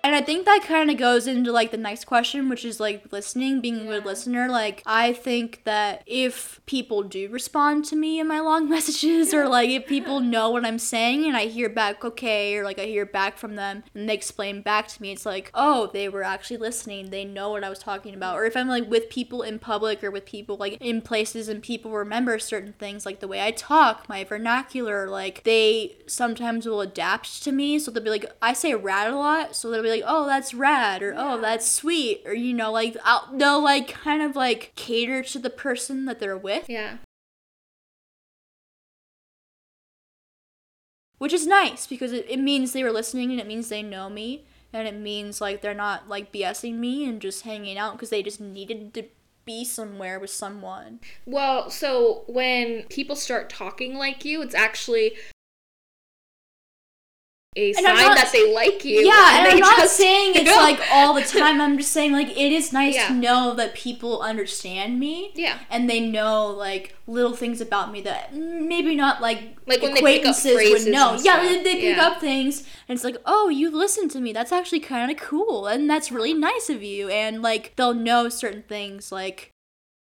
[0.08, 3.12] And I think that kind of goes into like the next question, which is like
[3.12, 4.48] listening, being a good listener.
[4.48, 9.50] Like, I think that if people do respond to me in my long messages, or
[9.50, 12.86] like if people know what I'm saying and I hear back okay, or like I
[12.86, 16.24] hear back from them and they explain back to me, it's like, oh, they were
[16.24, 17.10] actually listening.
[17.10, 18.38] They know what I was talking about.
[18.38, 21.62] Or if I'm like with people in public or with people like in places and
[21.62, 26.80] people remember certain things, like the way I talk, my vernacular, like they sometimes will
[26.80, 27.78] adapt to me.
[27.78, 29.54] So they'll be like, I say rat a lot.
[29.54, 32.95] So they'll be like, oh, that's rad, or oh, that's sweet, or you know, like
[33.03, 36.97] I'll, they'll like kind of like cater to the person that they're with, Yeah.
[41.17, 44.10] which is nice because it, it means they were listening and it means they know
[44.10, 44.45] me.
[44.73, 48.21] And it means like they're not like BSing me and just hanging out because they
[48.21, 49.03] just needed to
[49.45, 50.99] be somewhere with someone.
[51.25, 55.13] Well, so when people start talking like you, it's actually
[57.55, 58.99] a And sign not- that they like you.
[59.01, 61.60] Yeah, and, they I'm not just- saying it's like all the time.
[61.60, 63.07] I'm just saying like it is nice Yeah.
[63.07, 65.31] to know that people understand me.
[65.33, 65.57] Yeah.
[65.69, 70.01] And they know like little things about me that maybe not like Like when they
[70.01, 71.17] pick up acquaintances would know.
[71.21, 72.05] Yeah, they, they pick Yeah.
[72.07, 74.33] up things and it's like, oh, you listen to me.
[74.33, 77.10] That's actually kind of cool, and that's really nice of you.
[77.10, 79.51] And like they'll know certain things, like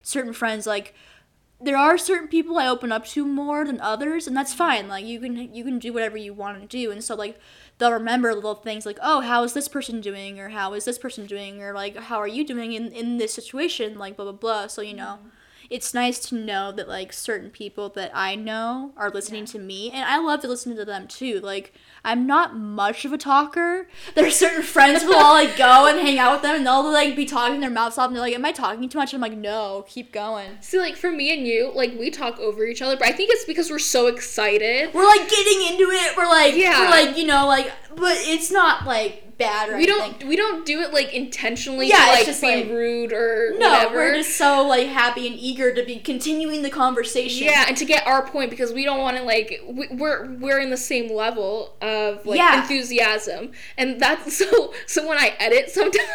[0.03, 0.93] certain friends, like
[1.63, 4.87] there are certain people I open up to more than others, and that's fine.
[4.87, 7.39] Like you can you can do whatever you want to do, and so like
[7.77, 10.97] they'll remember little things like, oh, how is this person doing, or how is this
[10.97, 14.33] person doing, or like how are you doing in in this situation, like blah blah
[14.33, 14.67] blah.
[14.67, 15.19] So you know.
[15.19, 15.27] Mm-hmm.
[15.69, 19.89] It's nice to know that like certain people that I know are listening to me,
[19.89, 21.39] and I love to listen to them too.
[21.39, 23.87] Like I'm not much of a talker.
[24.15, 26.91] There are certain friends who I'll like go and hang out with them, and they'll
[26.91, 29.21] like be talking their mouths off, and they're like, "Am I talking too much?" I'm
[29.21, 32.81] like, "No, keep going." See, like for me and you, like we talk over each
[32.81, 34.93] other, but I think it's because we're so excited.
[34.93, 36.17] We're like getting into it.
[36.17, 36.81] We're like, Yeah.
[36.81, 40.11] we're like, you know, like, but it's not like bad or We anything.
[40.19, 43.53] don't we don't do it like intentionally Yeah, to like just, be like- rude or
[43.57, 43.95] No, whatever.
[43.95, 47.47] we're just so like happy and eager to be continuing the conversation.
[47.47, 50.59] yeah, and to get our point because we don't want to like we, we're we're
[50.59, 52.61] in the same level of like Yeah.
[52.61, 56.05] enthusiasm, and that's so so when I edit sometimes.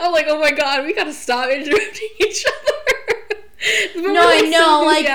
[0.00, 2.78] I'm like, oh my god, we gotta stop interrupting each other.
[3.96, 5.06] No, I know, like-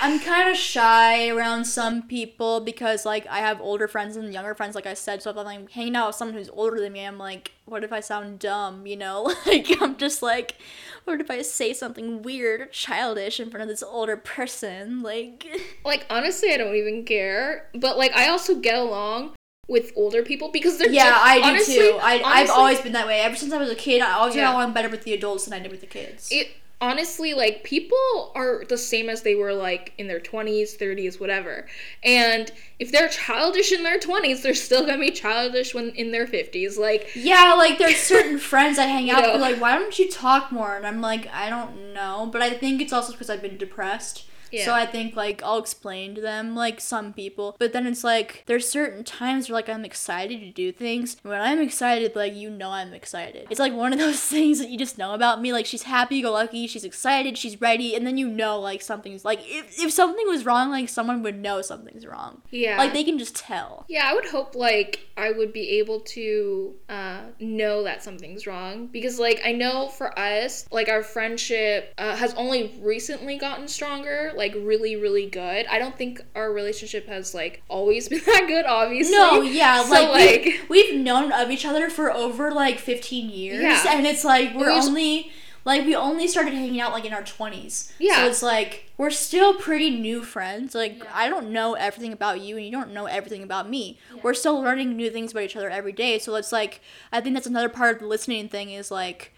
[0.00, 4.54] I'm kind of shy around some people because like I have older friends and younger
[4.54, 5.22] friends, like I said.
[5.22, 7.82] So if I'm like hanging out with someone who's older than me, I'm like, what
[7.84, 8.86] if I sound dumb?
[8.86, 10.56] You know, like I'm just like,
[11.04, 15.02] what if I say something weird or childish in front of this older person?
[15.02, 15.46] Like,
[15.84, 17.68] like honestly, I don't even care.
[17.74, 19.34] But like, I also get along
[19.68, 21.98] with older people because they're yeah, ju- I do honestly- too.
[22.02, 23.20] I, I've always been that way.
[23.20, 24.46] Ever since I was a kid, I always Yeah.
[24.52, 26.28] got along better with the adults than I did with the kids.
[26.30, 26.48] it
[26.82, 31.66] honestly like people are the same as they were like in their 20s 30s whatever
[32.02, 36.26] and if they're childish in their 20s they're still gonna be childish when in their
[36.26, 39.32] 50s like Yeah, like there's certain friends I hang You out know.
[39.32, 39.40] with.
[39.40, 40.76] Like, why don't you talk more?
[40.76, 42.28] And I'm like, I don't know.
[42.32, 44.24] But I think it's also because I've been depressed.
[44.52, 44.64] Yeah.
[44.64, 47.56] So I think like I'll explain to them like some people.
[47.58, 51.16] But then it's like there's certain times where like I'm excited to do things.
[51.22, 53.46] When I'm excited, like you know I'm excited.
[53.50, 55.52] It's like one of those things that you just know about me.
[55.52, 59.24] Like she's happy go lucky, she's excited, she's ready, and then you know like something's
[59.24, 62.42] like if if something was wrong, like someone would know something's wrong.
[62.50, 63.84] yeah Like they can just tell.
[63.88, 68.86] yeah i would hope like i would be able to uh, know that something's wrong
[68.88, 74.32] because like i know for us like our friendship uh, has only recently gotten stronger
[74.34, 78.64] like really really good i don't think our relationship has like always been that good
[78.66, 82.78] obviously No, yeah, So, like, like- we've, we've known of each other for over like
[82.78, 83.84] 15 years, Yeah.
[83.96, 85.32] and it's like we're We just- only
[85.64, 87.92] like we only started hanging out like in our 20s.
[88.00, 88.16] Yeah.
[88.16, 90.74] So it's like we're still pretty new friends.
[90.74, 91.04] Like Yeah.
[91.14, 93.96] I don't know everything about you and you don't know everything about me.
[94.24, 96.18] We're still learning new things about each other every day.
[96.18, 96.80] So it's like
[97.12, 99.32] I think that's another part of the listening thing is like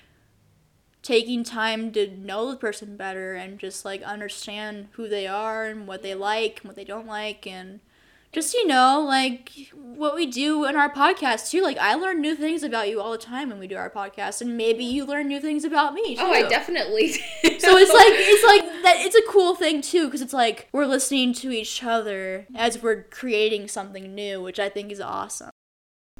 [1.05, 5.87] taking time to know the person better and just like understand who they are and
[5.87, 7.79] what they like and what they don't like and
[8.33, 12.35] just you know like what we do in our podcast too like i learn new
[12.35, 15.29] things about you all the time when we do our podcast and maybe you learn
[15.29, 16.23] new things about me too.
[16.23, 17.59] oh i definitely do.
[17.61, 20.87] so it's like it's like that it's a cool thing too because it's like we're
[20.87, 25.51] listening to each other as we're creating something new which i think is awesome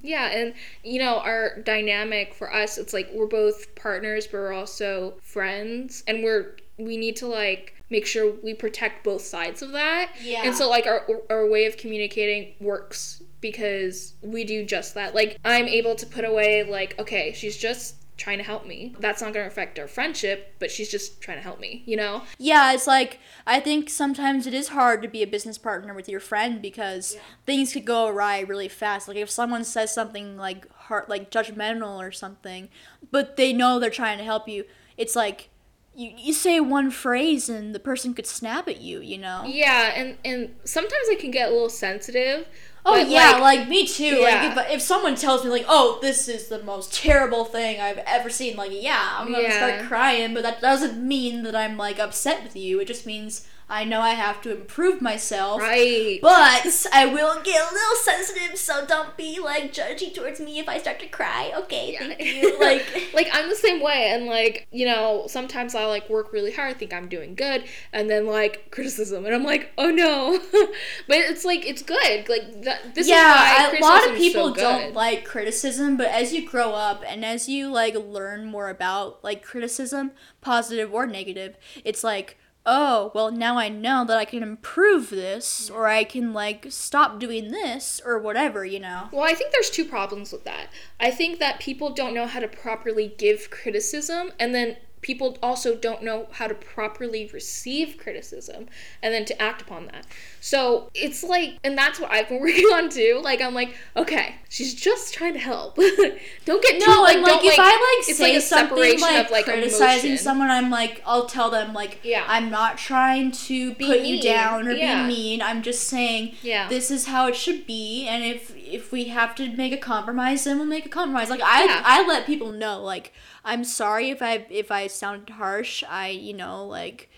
[0.05, 4.53] Yeah, and you know, our dynamic for us, it's like we're both partners, but we're
[4.53, 9.73] also friends, and we're we need to like make sure we protect both sides of
[9.73, 10.11] that.
[10.23, 10.43] Yeah.
[10.45, 15.14] And so like our our way of communicating works because we do just that.
[15.14, 18.94] Like I'm able to put away like, okay, she's just trying to help me.
[19.00, 21.96] That's not going to affect our friendship, but she's just trying to help me, you
[21.96, 22.22] know?
[22.38, 26.09] yeah it's like i think sometimes it is hard to be a business partner with
[26.09, 30.70] your friend because things could go awry really fast like if someone says something like
[30.72, 32.68] hard like judgmental or something
[33.11, 34.64] but they know they're trying to help you
[34.96, 35.50] it's like
[35.94, 39.92] you, you say one phrase and the person could snap at you you know Yeah,
[39.94, 42.46] and and sometimes I can get a little sensitive.
[42.87, 44.05] Oh but, yeah, like, like, me too.
[44.05, 44.53] Yeah.
[44.55, 47.99] Like if, if someone tells me like, "Oh, this is the most terrible thing I've
[48.07, 49.57] ever seen," like yeah, I'm gonna Yeah.
[49.57, 50.35] start crying.
[50.35, 52.81] But that doesn't mean that I'm like upset with you.
[52.81, 55.61] It just means I know I have to improve myself.
[55.61, 56.18] right.
[56.20, 60.68] But I will get a little sensitive, so don't be like judgy towards me if
[60.68, 61.53] I start to cry.
[61.57, 62.59] Okay, thank you.
[62.64, 66.53] Like, like I'm the same way and like you know sometimes I like work really
[66.53, 71.18] hard think I'm doing good and then like criticism and I'm like oh no but
[71.18, 74.94] it's like it's good like that this yeah, is a lot of people so don't
[74.94, 79.42] like criticism, but as you grow up and as you like learn more about like
[79.42, 85.11] criticism, positive or negative, it's like, oh, well now I know that I can improve
[85.11, 89.09] this or I can like stop doing this or whatever, you know.
[89.12, 92.40] well I think there's two problems with that I think that people don't know how
[92.40, 98.67] to properly give criticism and then people also don't know how to properly receive criticism
[99.03, 100.07] and then to act upon that.
[100.40, 103.21] So it's like, and that's what I've been working on too.
[103.23, 105.77] Like, I'm like, okay, she's just trying to help.
[106.47, 108.40] don't get too No, like, and like don't, if I like it's say like a
[108.40, 110.25] something separation like, of, like, criticizing emotion.
[110.25, 112.25] someone, I'm like I'll tell them like Yeah.
[112.27, 115.07] I'm not trying to Be put you down or Yeah.
[115.07, 115.43] be mean.
[115.43, 116.66] I'm just saying Yeah.
[116.70, 120.45] this is how it should be, and if if we have to make a compromise,
[120.45, 121.28] then we'll make a compromise.
[121.28, 121.83] Like I Yeah.
[121.85, 123.12] I let people know like
[123.45, 125.82] I'm sorry if I if I sounded harsh.
[125.88, 127.11] I you know like.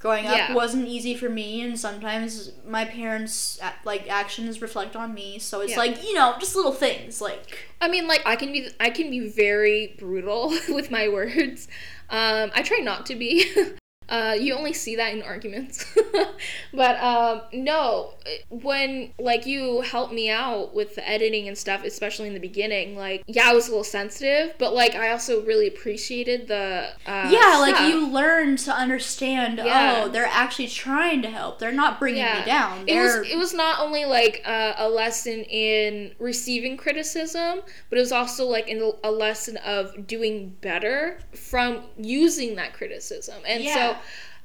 [0.00, 0.54] Growing up Yeah.
[0.54, 5.40] wasn't easy for me, and sometimes my parents' like actions reflect on me.
[5.40, 5.78] So it's Yeah.
[5.78, 9.10] like you know, just little things like I mean, like I can be, I can
[9.10, 11.66] be very brutal with my words.
[12.10, 13.44] Um, I try not to be.
[14.08, 15.84] Uh, you only see that in arguments.
[16.72, 18.14] but um, no,
[18.48, 22.96] when like you helped me out with the editing and stuff, especially in the beginning,
[22.96, 27.28] like yeah, I was a little sensitive, but like I also really appreciated the uh,
[27.30, 29.58] yeah, like you learn to understand.
[29.58, 30.02] Yeah.
[30.04, 31.58] Oh, they're actually trying to help.
[31.58, 32.40] They're not bringing Yeah.
[32.40, 32.84] me down.
[32.86, 37.98] It was They're it was not only like uh, a lesson in receiving criticism, but
[37.98, 43.36] it was also like in a lesson of doing better from using that criticism.
[43.46, 43.74] And Yeah.
[43.94, 43.97] so,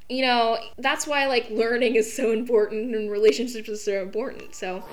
[0.10, 4.54] you know, that's why like learning is so important and relationships are so important.
[4.54, 4.84] So,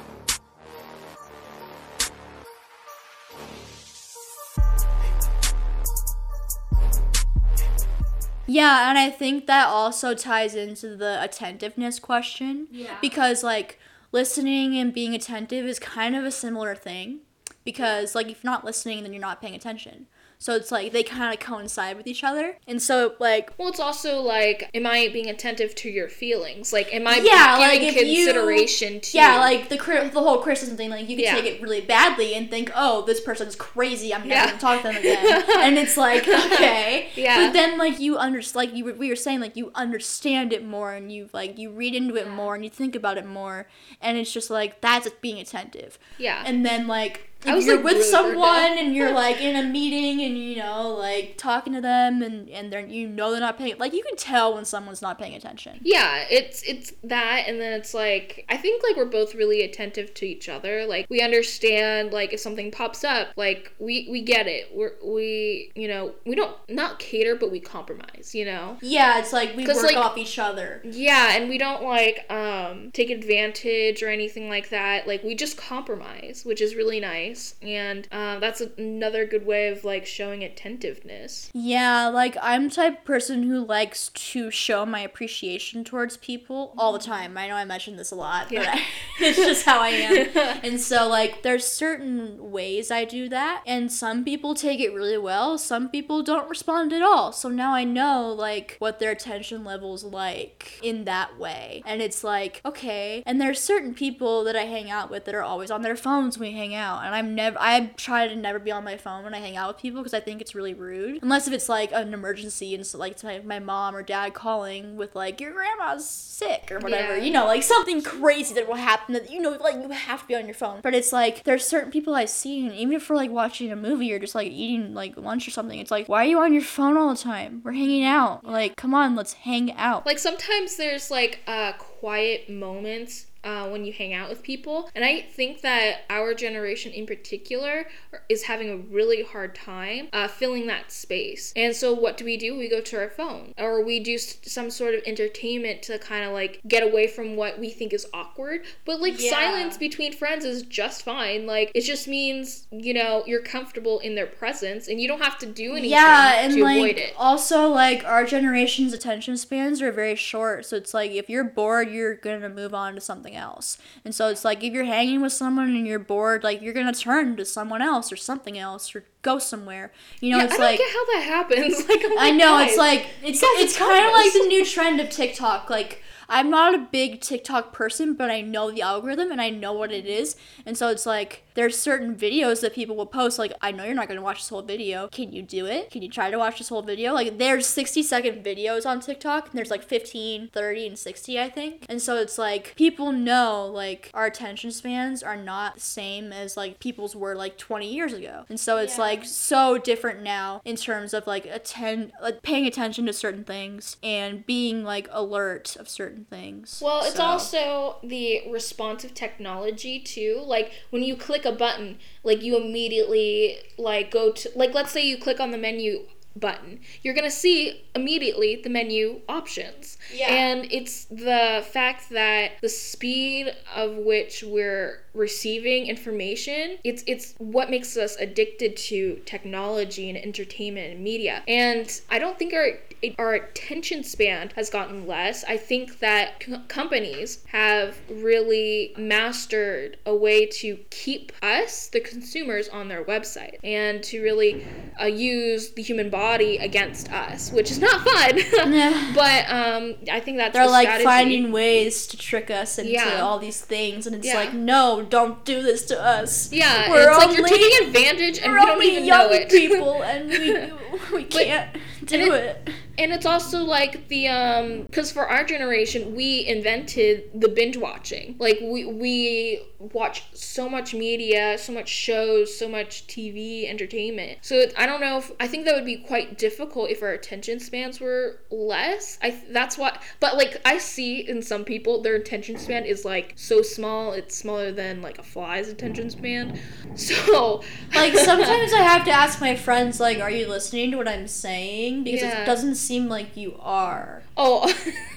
[8.47, 12.69] yeah, and I think that also ties into the attentiveness question.
[12.71, 12.97] Yeah.
[13.01, 13.79] Because like
[14.13, 17.21] listening and being attentive is kind of a similar thing.
[17.65, 20.07] Because like if you're not listening, then you're not paying attention.
[20.43, 22.57] So it's like they kind of coincide with each other.
[22.67, 26.73] And so like well, it's also like, am I being attentive to your feelings?
[26.73, 29.19] Like, am I Yeah, like, giving you- consideration to?
[29.19, 31.35] Yeah, like the the whole criticism thing, like you can Yeah.
[31.35, 34.15] take it really badly and think, oh, this person's crazy.
[34.15, 34.47] I'm never Yeah.
[34.47, 35.45] gonna talk to them again.
[35.59, 37.45] and it's like, okay, Yeah.
[37.47, 40.95] But then like you under like you we were saying like you understand it more
[40.95, 43.69] and you like you read into it more and you think about it more
[44.01, 45.99] and it's just like that's being attentive.
[46.17, 46.43] yeah.
[46.47, 49.69] And then like if was, you're like, with really someone and you're like in a
[49.69, 53.59] meeting and you know like talking to them and and they're you know they're not
[53.59, 55.79] paying like you can tell when someone's not paying attention.
[55.83, 60.13] yeah it's it's that and then it's like i think like we're both really attentive
[60.15, 60.87] to each other.
[60.87, 64.71] Like we understand like if something pops up like we we get it.
[64.75, 68.77] We're we you know we don't not cater but we compromise you know?
[68.81, 70.81] Yeah, it's like we work like- off each other.
[70.85, 75.07] yeah and we don't like um take advantage or anything like that.
[75.07, 77.30] Like we just compromise which is really nice
[77.63, 82.99] and um, that's another good way of like showing attentiveness Yeah, like I'm the type
[82.99, 87.37] of person who likes to show my appreciation towards people all the time.
[87.37, 88.81] I know I mentioned this a lot, but I,
[89.21, 90.61] it's just how I am.
[90.63, 95.19] and so like there's certain ways I do that, and some people take it really
[95.19, 97.33] well, some people don't respond at all.
[97.33, 101.83] So now I know like what their attention level's like in that way.
[101.87, 103.23] And it's like, okay.
[103.27, 106.39] And there's certain people that I hang out with that are always on their phones
[106.39, 109.25] when we hang out, and I'm never I try to never be on my phone
[109.25, 111.23] when I hang out with people because I think it's really rude.
[111.23, 114.33] Unless if it's like an emergency and so like it's my, my mom or dad
[114.33, 117.19] calling with like your grandma's sick or whatever.
[117.19, 117.25] Yeah.
[117.25, 120.27] You know, like something crazy that will happen that you know like you have to
[120.27, 120.81] be on your phone.
[120.83, 123.77] But it's like there's certain people I see and even if we're like watching a
[123.77, 126.55] movie or just like eating like lunch or something, it's like why are you on
[126.55, 127.61] your phone all the time?
[127.63, 128.47] We're hanging out.
[128.47, 130.07] Like come on, let's hang out.
[130.07, 134.91] like sometimes there's like uh quiet moments uh, when you hang out with people.
[134.95, 137.87] And i think that our generation in particular
[138.29, 141.53] is having a really hard time uh, filling that space.
[141.57, 142.57] And so what do we do?
[142.57, 146.33] We go to our phone or we do some sort of entertainment to kind of
[146.33, 148.63] like get away from what we think is awkward.
[148.85, 149.31] But like Yeah.
[149.31, 151.47] silence between friends is just fine.
[151.47, 155.39] Like it just means you know you're comfortable in their presence and you don't have
[155.39, 157.15] to do anything yeah and to like avoid it.
[157.17, 160.67] also like our generation's attention spans are very short.
[160.67, 163.79] So it's like if you're bored you're gonna move on to something else.
[164.05, 166.93] And so it's like if you're hanging with someone and you're bored like you're gonna
[166.93, 170.57] turn to someone else or something else or go somewhere you know yeah, it's I
[170.57, 171.85] don't like get how that happens.
[171.89, 174.65] Like, oh I'm I know guys, it's like it's it's kind of like the new
[174.65, 175.69] trend of TikTok.
[175.71, 176.03] Like
[176.33, 179.91] I'm not a big TikTok person, but I know the algorithm and I know what
[179.91, 183.37] it is, and so it's like there's certain videos that people will post.
[183.37, 185.09] Like I know you're not gonna watch this whole video.
[185.09, 185.91] Can you do it?
[185.91, 187.13] Can you try to watch this whole video?
[187.13, 191.49] Like there's 60 second videos on TikTok, and there's like 15, 30, and 60, I
[191.51, 191.85] think.
[191.89, 196.57] And so it's like people know like our attention spans are not the same as
[196.57, 199.01] like people's were like 20 years ago, and so it's Yeah.
[199.05, 203.97] like so different now in terms of like attend like paying attention to certain things
[204.03, 206.81] and being like alert of certain things.
[206.85, 210.43] Well, it's So- also the responsive technology too.
[210.45, 215.05] Like when you click a button, like you immediately like go to like let's say
[215.07, 216.07] you click on the menu
[216.37, 219.99] button, you're going to see immediately the menu options.
[220.15, 220.33] Yeah.
[220.33, 227.71] And it's the fact that the speed of which we're receiving information, it's it's what
[227.71, 231.43] makes us addicted to technology and entertainment and media.
[231.49, 232.79] And I don't think our
[233.19, 235.45] our attention span has gotten less.
[235.45, 242.69] I think that c- companies have really mastered a way to keep us, the consumers,
[242.69, 244.67] on their website and to really
[245.01, 248.39] uh, use the human body against us, which is not fun.
[248.71, 249.13] Yeah.
[249.15, 251.05] but um, I think that's They're the like strategy.
[251.05, 253.21] finding ways to trick us into Yeah.
[253.21, 254.35] all these things, and it's Yeah.
[254.37, 256.53] like, no, don't do this to us.
[256.53, 259.33] Yeah, We're it's like you're taking advantage and We're you don't only even young know
[259.33, 259.49] it.
[259.51, 262.71] people, and we we can't do and it.
[263.01, 268.37] And it's also like the um because for our generation we invented the binge watching.
[268.39, 274.39] Like we we watch so much media, so much shows, so much TV entertainment.
[274.43, 277.59] So I don't know if I think that would be quite difficult if our attention
[277.61, 279.19] spans were less.
[279.23, 283.33] I that's what but like I see in some people their attention span is like
[283.37, 286.53] so small, it's smaller than like a fly's attention span.
[286.95, 287.63] So
[287.95, 291.29] Like sometimes I have to ask my friends, like, "Are you listening to what I'm
[291.29, 292.43] saying?" Because Yeah.
[292.43, 294.25] it doesn't seem like you are.
[294.37, 294.63] Oh,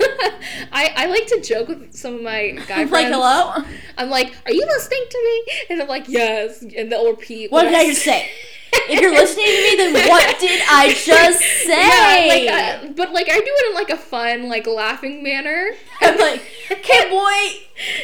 [0.72, 2.92] I I like to joke with some of my guy I'm friends.
[2.92, 3.66] like, "Hello,
[3.98, 7.52] I'm like, "Are you listening to me?" And I'm like, "Yes," and they'll repeat.
[7.52, 8.30] what did I just say?"
[8.90, 11.78] If you're listening to me, then what did I just say?
[11.78, 15.72] Yeah, like, uh, but like I do it in like a fun, like laughing manner.
[16.02, 17.38] I'm like, "Okay, boy,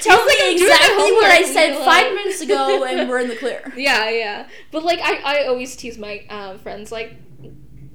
[0.02, 3.36] tell me I'm exactly what I said Mila." five minutes ago, and we're in the
[3.36, 4.48] clear." Yeah, yeah.
[4.72, 7.14] But like I, I always tease my um, friends like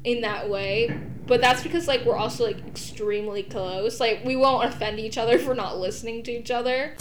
[0.04, 0.96] in that way.
[1.26, 3.98] But that's because like we're also like extremely close.
[3.98, 6.94] Like we won't offend each other for not listening to each other.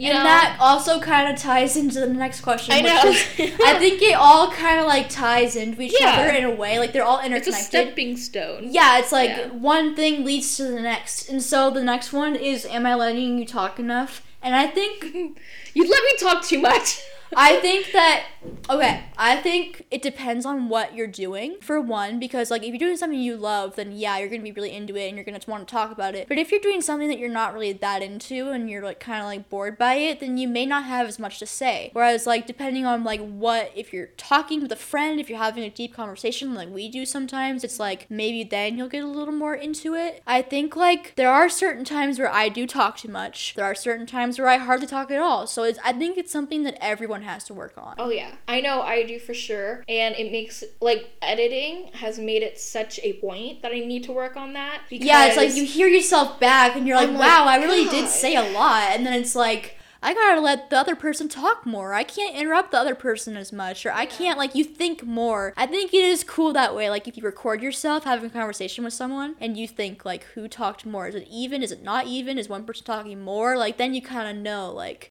[0.00, 0.22] You and know?
[0.22, 2.72] that also kind of ties into the next question.
[2.72, 3.02] I know.
[3.10, 3.26] is-
[3.60, 6.10] I think it all kind of like ties into each Yeah.
[6.20, 6.78] other in a way.
[6.78, 7.48] Like they're all interconnected.
[7.54, 8.68] it's a stepping stone.
[8.70, 9.48] Yeah, it's like Yeah.
[9.48, 11.28] one thing leads to the next.
[11.28, 14.22] And so the next one is Am I letting you talk enough?
[14.42, 15.04] And I think
[15.74, 17.00] you'd let me talk too much.
[17.36, 18.24] I think that
[18.70, 21.56] okay, I think it depends on what you're doing.
[21.60, 24.52] For one, because like if you're doing something you love, then yeah, you're gonna be
[24.52, 26.28] really into it and you're gonna want to talk about it.
[26.28, 29.20] But if you're doing something that you're not really that into and you're like kind
[29.20, 31.90] of like bored by it, then you may not have as much to say.
[31.92, 35.64] Whereas like depending on like what if you're talking with a friend, if you're having
[35.64, 39.34] a deep conversation like we do sometimes, it's like maybe then you'll get a little
[39.34, 40.22] more into it.
[40.26, 43.54] I think like there are certain times where I do talk too much.
[43.54, 45.46] There are certain times where I hardly talk at all.
[45.46, 47.96] So it's I think it's something that everyone has to work on.
[47.98, 52.42] Oh yeah, I know I do for sure, and it makes like editing has made
[52.42, 54.82] it such a point that I need to work on that.
[54.88, 57.88] Because Yeah, it's like you hear yourself back and you're like, like, wow, I really
[57.88, 58.90] did say a lot.
[58.90, 61.92] And then it's like, I gotta let the other person talk more.
[61.92, 63.84] I can't interrupt the other person as much.
[63.84, 65.52] Or I can't, like, you think more.
[65.56, 66.88] I think it is cool that way.
[66.88, 70.46] Like, if you record yourself having a conversation with someone and you think, like, who
[70.46, 71.08] talked more?
[71.08, 71.62] Is it even?
[71.62, 72.38] Is it not even?
[72.38, 73.56] Is one person talking more?
[73.56, 75.10] Like, then you kind of know, like,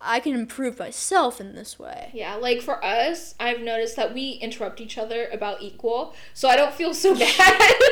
[0.00, 2.10] I can improve myself in this way.
[2.14, 6.54] Yeah, like for us, I've noticed that we interrupt each other about equal, so I
[6.56, 7.72] don't feel so bad.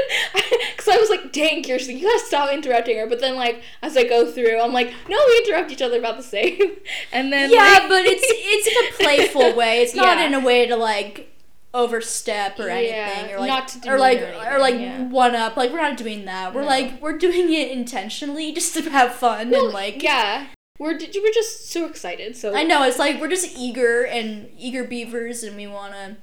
[0.77, 3.07] Because I was like, dang, Kirsten, you gotta stop interrupting her.
[3.09, 6.17] But then, like, as I go through, I'm like, no, we interrupt each other about
[6.17, 6.61] the same.
[7.13, 9.83] And then, Yeah, like- but it's it's in a playful way.
[9.83, 10.27] It's not Yeah.
[10.27, 11.33] in a way to like
[11.75, 12.95] overstep or anything
[13.31, 15.09] Yeah, or like not to or like or or like anything, yeah.
[15.09, 15.57] one up.
[15.57, 16.55] Like we're not doing that.
[16.55, 16.67] We're No.
[16.69, 20.47] like we're doing it intentionally just to have fun Well, and like yeah,
[20.79, 22.37] we're we're just so excited.
[22.37, 26.17] So I know it's like we're just eager and eager beavers and we want to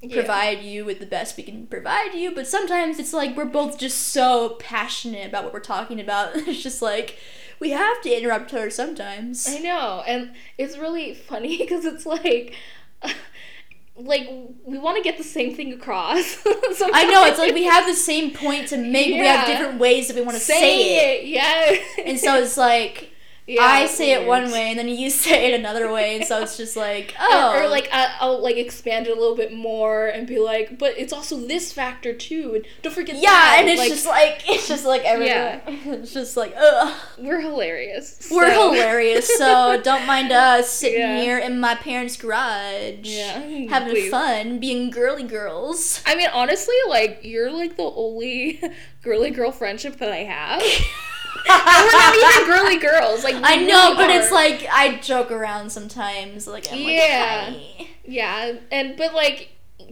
[0.00, 0.14] yeah.
[0.14, 3.78] provide you with the best we can provide you, but sometimes it's like we're both
[3.78, 6.36] just so passionate about what we're talking about.
[6.48, 7.18] It's just like
[7.60, 9.48] we have to interrupt her sometimes.
[9.48, 12.54] I know, and it's really funny because it's like,
[13.96, 14.28] like
[14.64, 16.38] we want to get the same thing across.
[16.46, 19.08] I know it's like we have the same point to make.
[19.08, 21.24] We have different ways that we want to say, say, it.
[21.24, 21.28] it.
[21.28, 22.04] yeah.
[22.04, 23.07] and so it's like
[23.48, 26.42] Yeah, I say it one way and then you say it another way, and so
[26.42, 30.06] it's just like oh, Or, like I, I'll like expand it a little bit more
[30.06, 33.56] and be like, but it's also this factor too, and don't forget yeah, that.
[33.60, 35.62] and it's like, just like it's just like everywhere.
[35.66, 36.94] It's just like ugh.
[37.18, 38.28] we're hilarious.
[38.30, 41.20] We're hilarious, so don't mind us sitting Yeah.
[41.20, 43.38] here in my parents' garage, Yeah,
[43.70, 44.10] having please.
[44.10, 46.02] fun, being girly girls.
[46.06, 48.60] I mean, honestly, like you're like the only
[49.02, 50.62] girly girl friendship that I have.
[51.46, 53.24] And we're not even girly girls.
[53.24, 56.46] Like I know, really but it's like I joke around sometimes.
[56.46, 57.52] Like I'm Yeah.
[57.54, 59.50] like, yeah, and but like.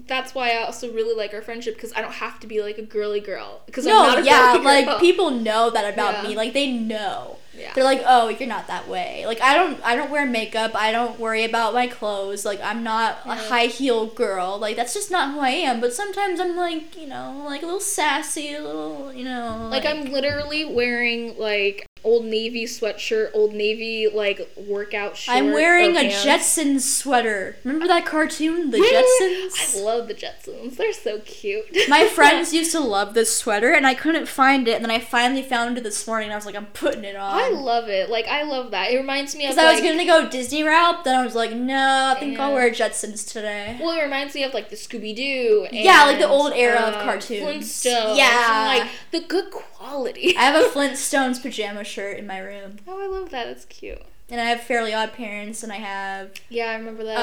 [0.09, 2.77] That's why I also really like our friendship because I don't have to be like
[2.77, 6.29] a girly girl because I'm No, not a yeah, like people know that about Yeah.
[6.31, 6.37] me.
[6.37, 7.39] Like they know.
[7.59, 7.73] Yeah.
[7.75, 10.73] They're like, "Oh, you're not that way." Like I don't I don't wear makeup.
[10.75, 12.45] I don't worry about my clothes.
[12.45, 14.59] Like I'm not a high heel girl.
[14.59, 15.81] Like that's just not who I am.
[15.81, 19.87] But sometimes I'm like, you know, like a little sassy, a little, you know, Like
[19.87, 25.35] I'm literally wearing like old navy sweatshirt, old navy like workout shirt.
[25.35, 26.09] I'm wearing a.
[26.09, 27.57] Jetsons sweater.
[27.65, 29.77] Remember that cartoon, The Jetsons?
[29.77, 30.77] I love the Jetsons.
[30.77, 31.67] They're so cute.
[31.89, 34.77] My friends used to love this sweater, and I couldn't find it.
[34.77, 36.29] And then I finally found it this morning.
[36.29, 37.39] And I was like, I'm putting it on.
[37.39, 38.09] I love it.
[38.09, 38.93] Like I love that.
[38.93, 41.35] It reminds me of Because I like, was gonna go Disney route, then I was
[41.35, 43.79] like, no, I think I'll wear Jetsons today.
[43.81, 45.67] Well, it reminds me of like the Scooby Doo.
[45.73, 47.43] Yeah, like the old era of uh, cartoons.
[47.43, 48.17] Flintstones.
[48.17, 48.71] Yeah.
[48.71, 50.37] and, like the good quality.
[50.37, 53.47] I have a Flintstones pajama shirt in my room, oh, I love that.
[53.47, 54.01] That's cute.
[54.31, 57.17] and I have Fairly Odd Parents, and I have Yeah, I remember that.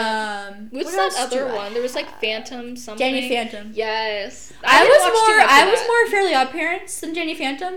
[0.53, 0.67] um.
[0.71, 1.73] What's what that other I one?
[1.73, 2.07] There was like?
[2.21, 2.97] Phantom something.
[3.13, 3.71] Danny Phantom.
[3.73, 4.53] Yes.
[4.63, 5.39] I, didn't was more.
[5.47, 5.87] I was that.
[5.87, 7.73] more Fairly Odd Parents than Danny Phantom.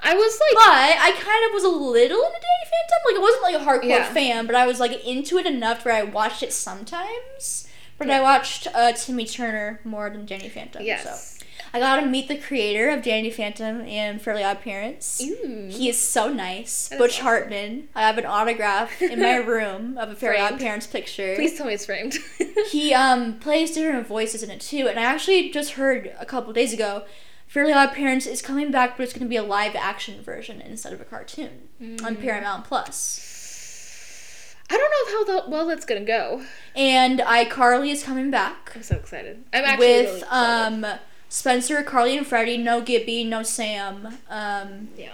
[0.00, 0.96] I was like, But.
[1.00, 2.98] I kind of was a little into Danny Phantom.
[3.06, 4.12] Like, I wasn't like a hardcore Yeah.
[4.12, 7.66] fan, but I was like into it enough where I watched it sometimes.
[7.98, 10.82] But I watched uh, Timmy Turner more than Danny Phantom.
[10.84, 11.37] Yes.
[11.37, 11.37] So
[11.74, 15.22] I got to meet the creator of Danny Phantom and Fairly Odd Parents.
[15.22, 15.68] Ooh.
[15.70, 16.88] He is so nice.
[16.88, 17.24] That Butch awesome.
[17.24, 17.88] Hartman.
[17.94, 21.34] I have an autograph in my room of a Fairly Odd Parents picture.
[21.34, 22.16] Please tell me it's framed.
[22.70, 26.52] He um plays different voices in it too, and I actually just heard a couple
[26.52, 27.04] days ago,
[27.46, 30.60] Fairly Odd Parents is coming back, but it's going to be a live action version
[30.60, 32.20] instead of a cartoon on Mm.
[32.20, 34.54] Paramount Plus.
[34.70, 36.42] I don't know how that, well that's gonna go.
[36.76, 39.42] And iCarly is coming back I'm so excited.
[39.52, 40.84] I'm actually really with excited.
[40.84, 40.98] um
[41.28, 42.58] Spencer, Carly, and Freddie.
[42.58, 44.18] No Gibby, no Sam.
[44.30, 45.12] Um, yeah.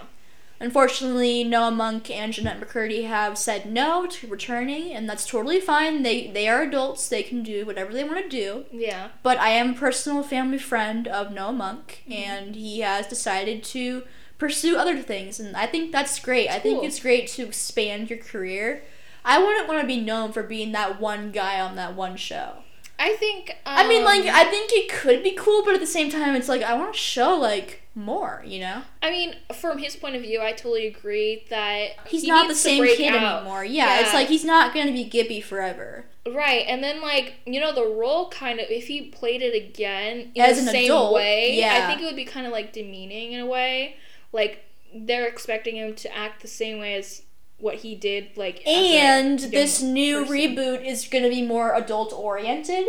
[0.59, 6.01] Unfortunately, Noah Munck and Jennette McCurdy have said no to returning, and that's totally fine.
[6.03, 8.63] They they are adults; they can do whatever they want to do.
[8.71, 9.09] Yeah.
[9.21, 12.11] But I am a personal family friend of Noah Munck, Mm-hmm.
[12.13, 14.03] and he has decided to
[14.37, 16.49] pursue other things, and I think that's great.
[16.49, 16.87] I think Cool.
[16.87, 18.83] it's great to expand your career.
[19.25, 22.59] I wouldn't want to be known for being that one guy on that one show.
[22.99, 23.49] I think.
[23.65, 26.35] Um, I mean, like, I think it could be cool, but at the same time,
[26.35, 28.81] it's like I want to show like more, you know?
[29.01, 32.53] I mean, from his point of view, I totally agree that He's he not the
[32.53, 33.41] to same kid out.
[33.41, 33.63] anymore.
[33.65, 36.05] Yeah, it's like he's not gonna be Gibby forever.
[36.27, 40.31] Right, and then like you know the role kind of if he played it again
[40.33, 41.81] in As the an same adult, way, yeah.
[41.83, 43.97] I think it would be kind of like demeaning in a way.
[44.31, 47.21] Like they're expecting him to act the same way as
[47.57, 48.65] what he did, like.
[48.67, 50.35] And this new person.
[50.35, 52.85] reboot is gonna be more adult oriented.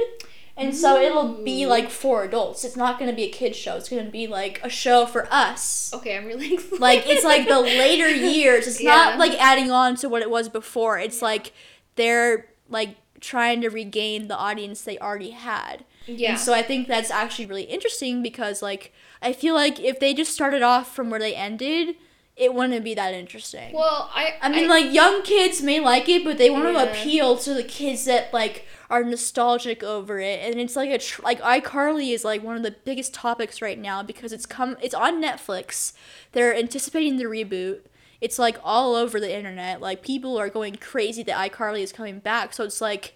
[0.59, 2.65] And so it'll be like for adults.
[2.65, 3.77] It's not gonna be a kid show.
[3.77, 5.93] It's gonna be like a show for us.
[5.95, 6.81] Okay, I'm really excited.
[6.81, 8.67] Like it's like the later years.
[8.67, 8.95] It's Yeah.
[8.95, 10.99] not like adding on to what it was before.
[10.99, 11.53] It's like
[11.97, 15.85] they're like trying to regain the audience they already had.
[16.07, 16.31] yeah.
[16.31, 20.15] And so I think that's actually really interesting because like I feel like if they
[20.15, 21.97] just started off from where they ended,
[22.37, 23.73] it wouldn't be that interesting.
[23.75, 24.35] well, I.
[24.43, 26.83] I mean, like young kids may like it, but they want to Yeah.
[26.83, 31.23] appeal to the kids that like are nostalgic over it, and it's like a tr-
[31.23, 34.95] like iCarly is like one of the biggest topics right now because it's come it's
[34.95, 35.95] on Netflix.
[36.33, 37.81] They're anticipating the reboot.
[38.21, 39.81] It's like all over the internet.
[39.81, 42.53] Like people are going crazy that iCarly is coming back.
[42.53, 43.15] So it's like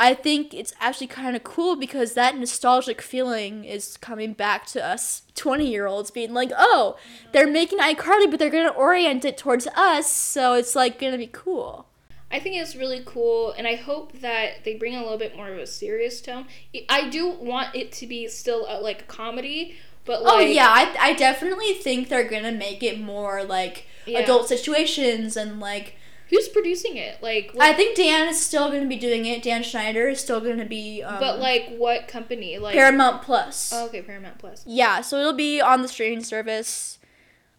[0.00, 4.82] I think it's actually kind of cool because that nostalgic feeling is coming back to
[4.82, 7.28] us 20 year olds being like, oh, mm-hmm.
[7.32, 10.10] they're making iCarly, but they're going to orient it towards us.
[10.10, 11.86] So it's like going to be cool.
[12.32, 15.48] I think it's really cool, and I hope that they bring a little bit more
[15.50, 16.46] of a serious tone.
[16.88, 19.76] I do want it to be still a, like a comedy,
[20.06, 20.68] but oh, like oh, yeah.
[20.68, 24.20] I, I definitely think they're going to make it more like Yeah.
[24.20, 25.96] adult situations and like.
[26.30, 27.22] Who's producing it?
[27.22, 29.42] Like, what, I think Dan is still going to be doing it.
[29.42, 31.02] Dan Schneider is still going to be.
[31.02, 32.58] Um, but like what company?
[32.58, 33.72] Like Paramount Plus.
[33.74, 34.64] Oh, okay, Paramount Plus.
[34.66, 36.98] Yeah, so it'll be on the streaming service.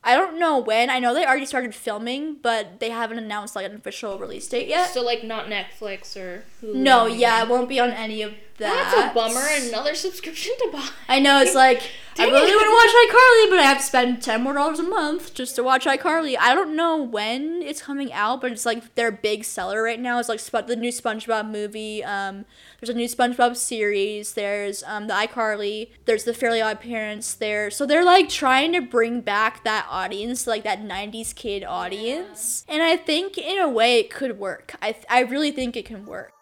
[0.04, 0.90] I don't know when.
[0.90, 4.68] I know they already started filming, but they haven't announced like an official release date
[4.68, 4.90] yet.
[4.90, 6.74] So like not Netflix or Hulu.
[6.74, 8.94] no, yeah, it won't be on any of that.
[8.96, 9.46] That's a bummer.
[9.68, 10.88] Another subscription to buy.
[11.08, 11.82] I know it's like
[12.18, 14.84] I really want to watch iCarly, but I have to spend ten more dollars a
[14.84, 16.36] month just to watch iCarly.
[16.40, 20.20] I don't know when it's coming out, but it's like their big seller right now.
[20.20, 22.04] It's like Sp- the new SpongeBob movie.
[22.04, 22.46] Um,
[22.80, 24.34] there's a new SpongeBob series.
[24.34, 25.90] There's um the iCarly.
[26.06, 27.34] There's the Fairly Odd Parents.
[27.34, 32.66] There, so they're like trying to bring back that audience, like that '90s kid audience.
[32.68, 34.76] And I think in a way it could work.
[34.82, 36.34] I I really think it can work.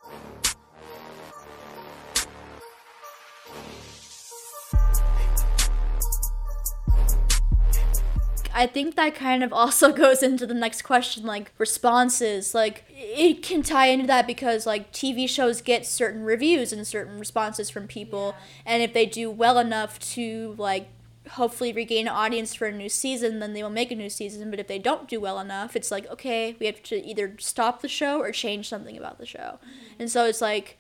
[8.54, 12.54] I think that kind of also goes into the next question, like responses.
[12.54, 17.20] Like it can tie into that because like TV shows get certain reviews and certain
[17.20, 18.36] responses from people,
[18.66, 20.89] and if they do well enough to like
[21.32, 24.50] hopefully regain an audience for a new season, then they will make a new season.
[24.50, 27.82] But if they don't do well enough, it's like, okay, we have to either stop
[27.82, 29.60] the show or change something about the show.
[29.60, 29.95] Mm-hmm.
[30.00, 30.78] And so it's like,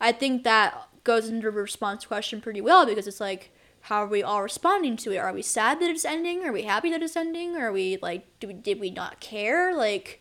[0.00, 3.52] I think that goes into the response question pretty well because it's like,
[3.82, 5.18] how are we all responding to it?
[5.18, 6.44] Are we sad that it's ending?
[6.44, 7.56] Are we happy that it's ending?
[7.56, 9.74] Are we like, do we, did we not care?
[9.74, 10.20] Like,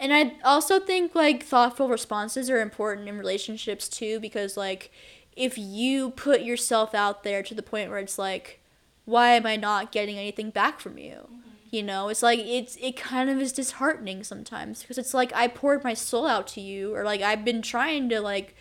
[0.00, 4.90] and I also think like thoughtful responses are important in relationships too because like
[5.36, 8.58] if you put yourself out there to the point where it's like
[9.04, 11.26] why am I not getting anything back from you?
[11.26, 11.38] Mm-hmm.
[11.70, 15.48] You know, it's like it's it kind of is disheartening sometimes because it's like I
[15.48, 18.54] poured my soul out to you or like I've been trying to like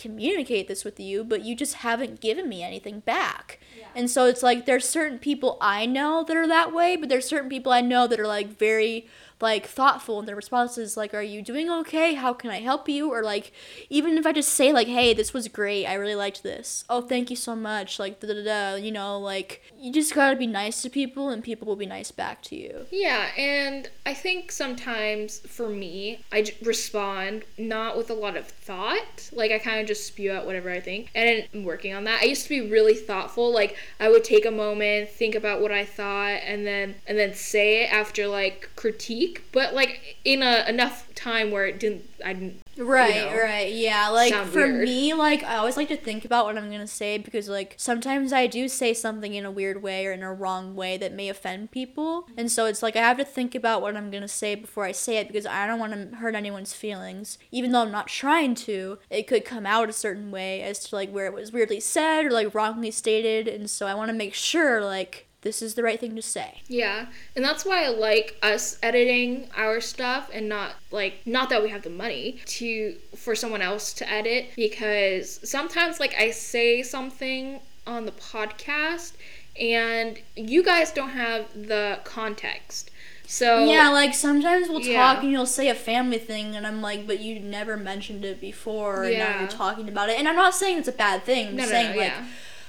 [0.00, 3.60] communicate this with you, but you just haven't given me anything back.
[3.78, 3.88] Yeah.
[3.94, 7.28] And so it's like there's certain people I know that are that way, but there's
[7.28, 9.06] certain people I know that are like very
[9.40, 12.14] like thoughtful in their responses like are you doing okay?
[12.14, 13.10] How can i help you?
[13.10, 13.52] Or like
[13.88, 15.86] even if i just say like hey this was great.
[15.86, 16.84] I really liked this.
[16.88, 17.98] Oh thank you so much.
[17.98, 21.42] Like da da da you know like you just gotta be nice to people and
[21.42, 22.86] people will be nice back to you.
[22.90, 29.30] Yeah and i think sometimes for me I respond not with a lot of thought.
[29.32, 31.10] Like i kind of just spew out whatever i think.
[31.14, 32.22] And i'm working on that.
[32.22, 33.52] I used to be really thoughtful.
[33.52, 37.34] Like i would take a moment think about what i thought and then and then
[37.34, 42.08] say it after like critique week, but like in a enough time where it didn't
[42.24, 43.72] I didn't Right, you know, right.
[43.72, 44.84] Yeah, like for weird.
[44.84, 47.74] me, like I always like to think about what I'm going to say because like
[47.76, 51.12] sometimes I do say something in a weird way or in a wrong way that
[51.12, 52.26] may offend people.
[52.36, 54.84] And so it's like I have to think about what I'm going to say before
[54.84, 57.38] I say it because I don't want to hurt anyone's feelings.
[57.50, 60.94] Even though I'm not trying to, it could come out a certain way as to
[60.94, 63.46] like where it was weirdly said or like wrongly stated.
[63.46, 66.60] And so I want to make sure like this is the right thing to say.
[66.68, 67.06] Yeah.
[67.34, 71.70] And that's why I like us editing our stuff and not like not that we
[71.70, 77.60] have the money to for someone else to edit because sometimes like I say something
[77.86, 79.14] on the podcast
[79.58, 82.90] and you guys don't have the context.
[83.26, 85.14] So Yeah, like sometimes we'll yeah.
[85.14, 88.40] talk and you'll say a family thing and I'm like, but you never mentioned it
[88.40, 89.32] before and yeah.
[89.32, 90.18] now you're talking about it.
[90.18, 91.48] And I'm not saying it's a bad thing.
[91.48, 92.26] I'm no, saying no, like yeah.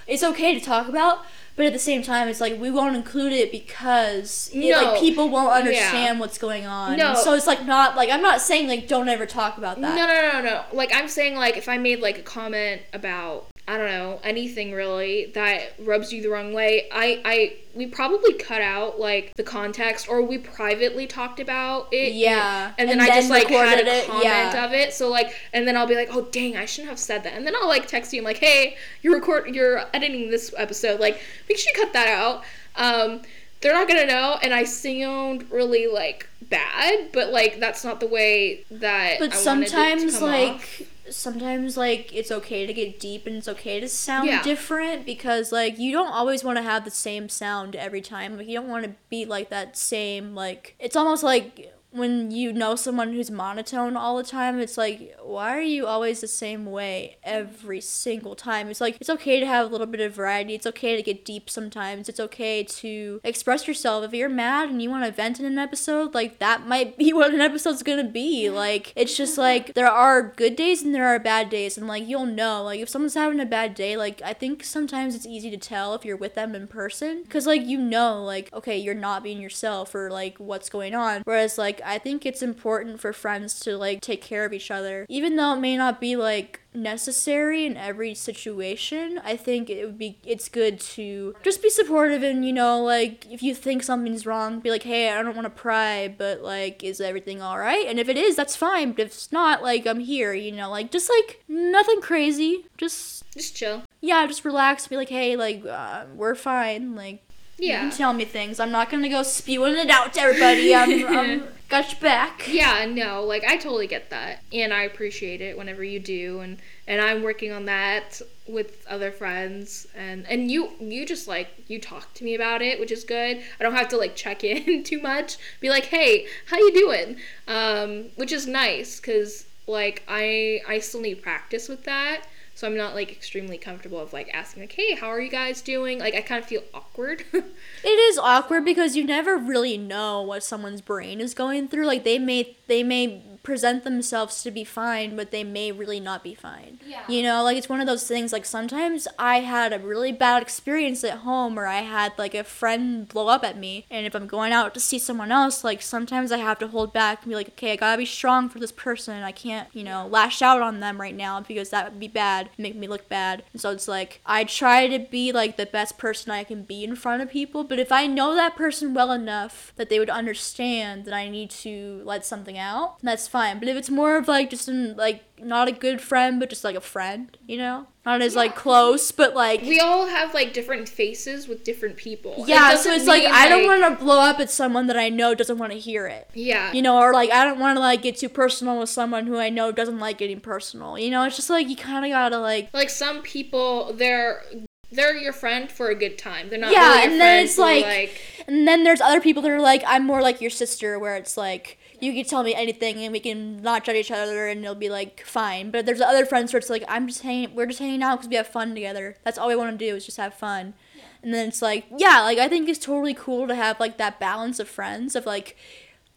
[0.07, 3.33] it's okay to talk about but at the same time it's like we won't include
[3.33, 4.61] it because no.
[4.61, 6.19] it, like people won't understand yeah.
[6.19, 7.13] what's going on no.
[7.15, 10.07] so it's like not like i'm not saying like don't ever talk about that no
[10.07, 13.77] no no no like i'm saying like if i made like a comment about I
[13.77, 16.89] don't know, anything really that rubs you the wrong way.
[16.91, 22.13] I I we probably cut out like the context or we privately talked about it.
[22.13, 22.67] Yeah.
[22.77, 24.65] And, and then, then I just like had a comment yeah.
[24.65, 24.93] of it.
[24.93, 27.45] So like and then I'll be like, "Oh, dang, I shouldn't have said that." And
[27.45, 30.99] then I'll like text you and like, "Hey, you're record you're editing this episode.
[30.99, 32.43] Like, make sure you cut that out."
[32.75, 33.21] Um
[33.61, 38.07] they're not gonna know and i sound really like bad but like that's not the
[38.07, 40.81] way that but I sometimes like off
[41.11, 44.41] sometimes like it's okay to get deep and it's okay to sound yeah.
[44.43, 48.47] different because like you don't always want to have the same sound every time like
[48.47, 52.75] you don't want to be like that same like it's almost like when you know
[52.75, 57.17] someone who's monotone all the time, it's like, why are you always the same way
[57.23, 58.69] every single time?
[58.69, 60.55] It's like, it's okay to have a little bit of variety.
[60.55, 62.07] It's okay to get deep sometimes.
[62.07, 64.05] It's okay to express yourself.
[64.05, 67.11] If you're mad and you want to vent in an episode, like, that might be
[67.13, 68.49] what an episode's gonna be.
[68.49, 71.77] Like, it's just like, there are good days and there are bad days.
[71.77, 72.63] And, like, you'll know.
[72.63, 75.93] Like, if someone's having a bad day, like, I think sometimes it's easy to tell
[75.93, 77.23] if you're with them in person.
[77.23, 81.23] Because, like, you know, like, okay, you're not being yourself or, like, what's going on.
[81.25, 85.05] Whereas, like, I think it's important for friends to like take care of each other.
[85.09, 89.97] Even though it may not be like necessary in every situation, I think it would
[89.97, 94.25] be it's good to just be supportive and you know like if you think something's
[94.25, 97.85] wrong, be like, "Hey, I don't want to pry, but like is everything all right?"
[97.87, 98.91] And if it is, that's fine.
[98.91, 102.65] But if it's not, like I'm here, you know, like just like nothing crazy.
[102.77, 103.83] Just just chill.
[104.01, 104.87] Yeah, just relax.
[104.87, 107.23] Be like, "Hey, like uh, we're fine." Like
[107.57, 107.83] yeah.
[107.83, 108.59] You can tell me things.
[108.59, 110.73] I'm not gonna go spewing it out to everybody.
[110.75, 112.47] I'm, I'm got your back.
[112.47, 116.57] Yeah, no, like I totally get that, and I appreciate it whenever you do, and
[116.87, 121.79] and I'm working on that with other friends, and and you you just like you
[121.79, 123.41] talk to me about it, which is good.
[123.59, 125.37] I don't have to like check in too much.
[125.59, 127.17] Be like, hey, how you doing?
[127.47, 132.23] Um, which is nice, cause like I I still need practice with that
[132.61, 135.63] so I'm not like extremely comfortable of like asking like, "Hey, how are you guys
[135.63, 137.25] doing?" Like I kind of feel awkward.
[137.33, 141.87] it is awkward because you never really know what someone's brain is going through.
[141.87, 146.23] Like they may they may present themselves to be fine, but they may really not
[146.23, 146.79] be fine.
[146.85, 147.03] Yeah.
[147.07, 150.41] You know, like it's one of those things like sometimes I had a really bad
[150.41, 154.15] experience at home or I had like a friend blow up at me and if
[154.15, 157.29] I'm going out to see someone else, like sometimes I have to hold back and
[157.29, 159.23] be like, okay, I gotta be strong for this person.
[159.23, 162.49] I can't, you know, lash out on them right now because that would be bad,
[162.57, 163.43] make me look bad.
[163.53, 166.83] And so it's like I try to be like the best person I can be
[166.83, 170.09] in front of people, but if I know that person well enough that they would
[170.09, 173.59] understand that I need to let something out, that's fine.
[173.59, 176.63] But if it's more of like just an like not a good friend, but just
[176.63, 177.87] like a friend, you know?
[178.05, 182.33] Not as like close, but like We all have like different faces with different people.
[182.43, 184.87] It yeah, so doesn't it's like mean, I don't want to blow up at someone
[184.87, 186.29] that I know doesn't want to hear it.
[186.33, 186.71] Yeah.
[186.73, 189.37] You know, or like I don't want to like get too personal with someone who
[189.37, 190.97] I know doesn't like getting personal.
[190.97, 194.43] You know, it's just like you kind of gotta like like some people, they're
[194.91, 196.49] they're your friend for a good time.
[196.49, 199.21] They're not Yeah, really your and then friend it's for, like- And then there's other
[199.21, 202.43] people that are like, I'm more like your sister, where it's like, you can tell
[202.43, 205.69] me anything and we can not judge each other and it'll be like fine.
[205.69, 208.29] But there's other friends where it's like, I'm just hanging, we're just hanging out because
[208.29, 209.17] we have fun together.
[209.23, 210.73] That's all we want to do is just have fun.
[211.21, 214.19] And then it's like, yeah, like I think it's totally cool to have like that
[214.19, 215.55] balance of friends of like,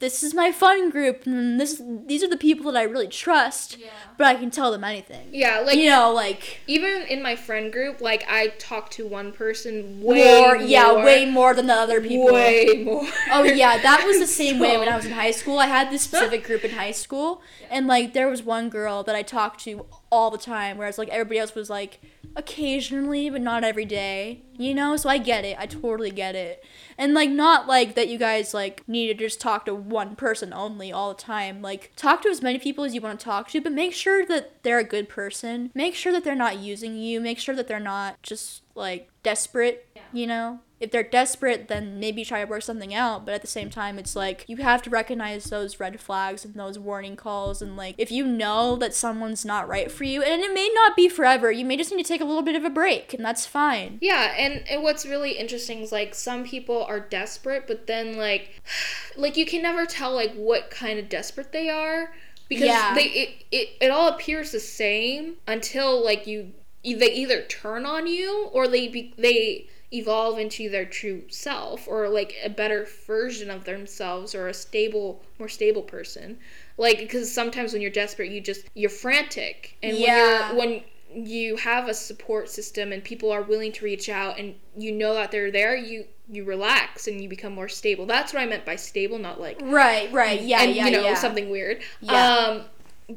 [0.05, 3.79] this is my fun group and this these are the people that I really trust,
[3.79, 3.87] yeah.
[4.19, 5.29] but I can tell them anything.
[5.33, 9.33] yeah, like you know, like even in my friend group, like I talk to one
[9.33, 12.35] person way more, yeah, more, way more than the other people.
[12.35, 13.07] way more.
[13.33, 15.59] Oh yeah, that was the same way when I was in high school.
[15.59, 17.41] I had this specific group in high school,
[17.71, 21.09] and like there was one girl that I talked to all the time, whereas like
[21.09, 22.01] everybody else was like
[22.37, 24.43] occasionally, but not every day.
[24.57, 25.57] You know, so I get it.
[25.59, 26.65] I totally get it.
[26.97, 30.53] And like not like that you guys like need to just talk to one person
[30.53, 31.61] only all the time.
[31.61, 34.25] Like talk to as many people as you want to talk to, but make sure
[34.27, 35.73] that they're a good person.
[35.75, 37.21] Make sure that they're not using you.
[37.21, 40.61] Make sure that they're not just like desperate, you know?
[40.85, 43.24] If they're desperate, then maybe try to work something out.
[43.24, 46.55] But at the same time, it's like you have to recognize those red flags and
[46.55, 47.62] those warning calls.
[47.62, 50.95] And like, if you know that someone's not right for you, and it may not
[50.95, 53.24] be forever, you may just need to take a little bit of a break, and
[53.24, 53.99] that's fine.
[54.03, 58.62] Yeah, and, and what's really interesting is like some people are desperate, but then like
[59.16, 62.12] like you can never tell like what kind of desperate they are
[62.49, 62.95] because Yeah.
[62.95, 66.53] they it, it, it all appears the same until like you
[66.85, 72.09] they either turn on you or they be, they evolve into their true self or
[72.09, 76.37] like a better version of themselves or a stable more stable person
[76.78, 80.53] like because sometimes when you're desperate you just you're frantic and Yeah.
[80.55, 80.85] when you're when
[81.26, 85.14] you have a support system and people are willing to reach out and you know
[85.14, 88.64] that they're there you you relax and you become more stable that's what i meant
[88.64, 91.14] by stable not like Right, right, yeah, and yeah, you know yeah.
[91.14, 92.37] something weird Yeah.
[92.59, 92.62] um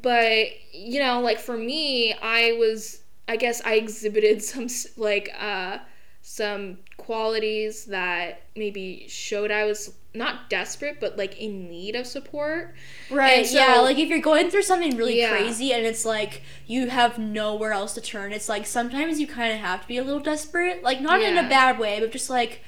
[0.00, 5.78] but you know like for me i was i guess i exhibited some like uh
[6.22, 12.74] some qualities that maybe showed i was not desperate but like in need of support
[13.10, 13.80] Right, so- yeah.
[13.80, 15.30] Like if you're going through something really Yeah.
[15.30, 19.52] crazy and it's like you have nowhere else to turn, it's like sometimes you kind
[19.54, 20.82] of have to be a little desperate.
[20.82, 22.62] Like not in a bad way, but just like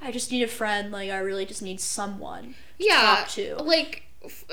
[0.00, 0.92] I just need a friend.
[0.92, 3.56] Like I really just need someone to yeah talk to.
[3.56, 4.02] like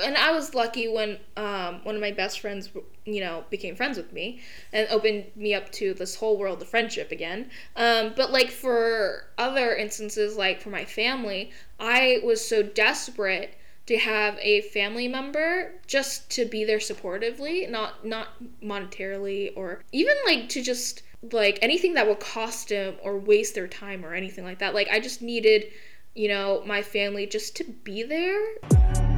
[0.02, 2.70] and i was lucky when um one of my best friends
[3.08, 4.40] you know became friends with me
[4.72, 7.50] and opened me up to this whole world of friendship again.
[7.76, 11.50] Um but like for other instances like for my family
[11.80, 13.54] i was so desperate
[13.86, 18.28] to have a family member just to be there supportively not not
[18.62, 21.02] monetarily or even like to just
[21.32, 24.74] like anything that would cost them or waste their time or anything like that.
[24.74, 25.66] Like i just needed
[26.14, 29.17] you know my family just to be there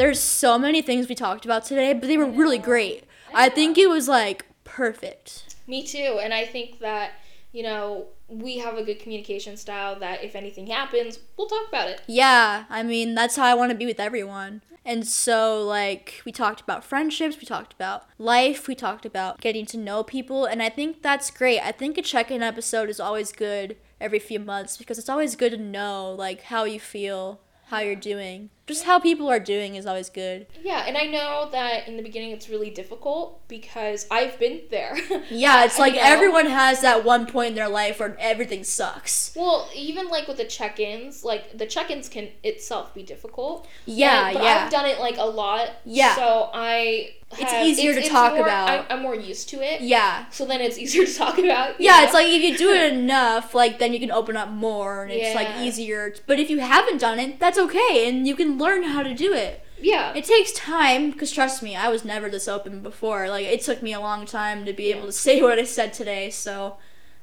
[0.00, 3.04] There's so many things we talked about today, but they were really great.
[3.34, 5.54] I think it was like perfect.
[5.66, 6.18] Me too.
[6.22, 7.12] And I think that,
[7.52, 11.88] you know, we have a good communication style that if anything happens, we'll talk about
[11.88, 12.00] it.
[12.06, 14.62] Yeah, I mean, that's how I want to be with everyone.
[14.90, 19.64] And so, like, we talked about friendships, we talked about life, we talked about getting
[19.66, 21.60] to know people, and I think that's great.
[21.60, 25.36] I think a check in episode is always good every few months because it's always
[25.36, 28.50] good to know, like, how you feel, how you're doing.
[28.70, 30.46] Just how people are doing is always good.
[30.62, 34.96] Yeah, and I know that in the beginning it's really difficult because I've been there.
[35.30, 39.32] Yeah, it's like everyone has that one point in their life where everything sucks.
[39.36, 43.66] Well, even like with the check-ins, like the check-ins can itself be difficult.
[43.86, 44.64] Yeah, And- but yeah.
[44.64, 45.70] I've done it like a lot.
[45.84, 46.14] Yeah.
[46.14, 47.14] So I.
[47.32, 48.68] It's have- easier to talk more- about.
[48.68, 49.82] I, I'm more used to it.
[49.82, 50.28] yeah.
[50.30, 51.80] So then it's easier to talk about.
[51.80, 52.04] Yeah, know?
[52.04, 55.12] it's like if you do it enough, like then you can open up more and
[55.12, 56.12] it's like easier.
[56.26, 59.32] But if you haven't done it, that's okay and you can learn how to do
[59.32, 59.64] it.
[59.80, 60.12] Yeah.
[60.14, 63.28] It takes time because trust me, I was never this open before.
[63.28, 64.96] Like it took me a long time to be Yeah.
[64.96, 66.30] able to say what I said today.
[66.30, 66.76] So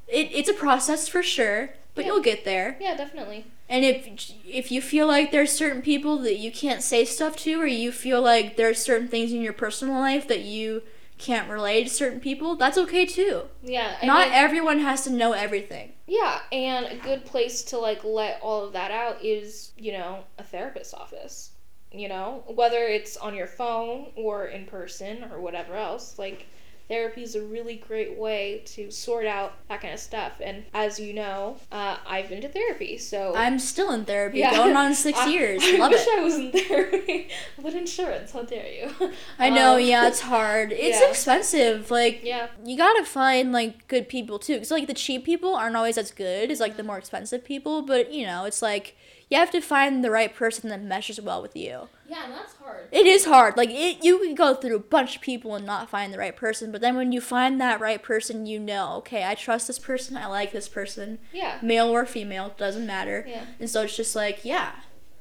[0.07, 2.11] it, it's a process for sure, but Yeah.
[2.13, 2.77] you'll get there.
[2.81, 3.45] yeah, definitely.
[3.69, 4.07] And if
[4.45, 7.91] if you feel like there's certain people that you can't say stuff to, or you
[7.91, 10.83] feel like there's certain things in your personal life that you
[11.17, 13.43] can't relate to certain people, that's okay too.
[13.63, 13.97] Yeah.
[14.03, 15.93] Not mean- everyone has to know everything.
[16.05, 20.23] Yeah, and a good place to like let all of that out is, you know,
[20.37, 21.51] a therapist's office.
[21.91, 26.45] You know, whether it's on your phone or in person or whatever else, like
[26.87, 30.33] therapy is a really great way to sort out that kind of stuff.
[30.41, 34.55] And as you know, uh, I've been to therapy, so I'm still in therapy, Yeah.
[34.55, 35.61] going on six I- years.
[35.65, 36.19] I Love wish it.
[36.19, 37.29] I was in therapy.
[37.61, 39.11] but insurance, how dare you?
[39.37, 40.71] I know, Um, yeah, it's hard.
[40.71, 41.09] It's yeah.
[41.09, 41.91] expensive.
[41.91, 45.75] Like, Yeah, you gotta find like good people too because like the cheap people aren't
[45.75, 48.95] always as good as like the more expensive people but you know it's like
[49.29, 52.53] you have to find the right person that meshes well with you yeah, and that's
[52.55, 52.87] hard.
[52.91, 55.89] it is hard like it you can go through a bunch of people and not
[55.89, 59.25] find the right person but then when you find that right person you know okay
[59.25, 63.43] i trust this person i like this person Yeah, male or female doesn't matter yeah.
[63.59, 64.71] and so it's just like yeah,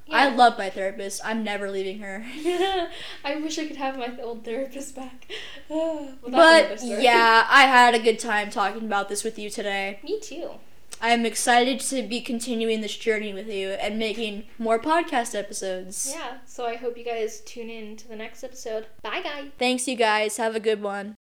[0.07, 0.18] Yeah.
[0.18, 2.24] i love my therapist i'm never leaving her
[3.24, 5.26] I wish I could have my old therapist back.
[5.68, 10.20] Well, but yeah i had a good time talking about this with you today Me
[10.20, 10.50] too.
[11.01, 16.12] I'm excited to be continuing this journey with you and making more podcast episodes.
[16.14, 18.86] Yeah, so I hope you guys tune in to the next episode.
[19.03, 19.51] Bye, guys.
[19.59, 20.36] Thanks, you guys.
[20.38, 21.16] Have a good one.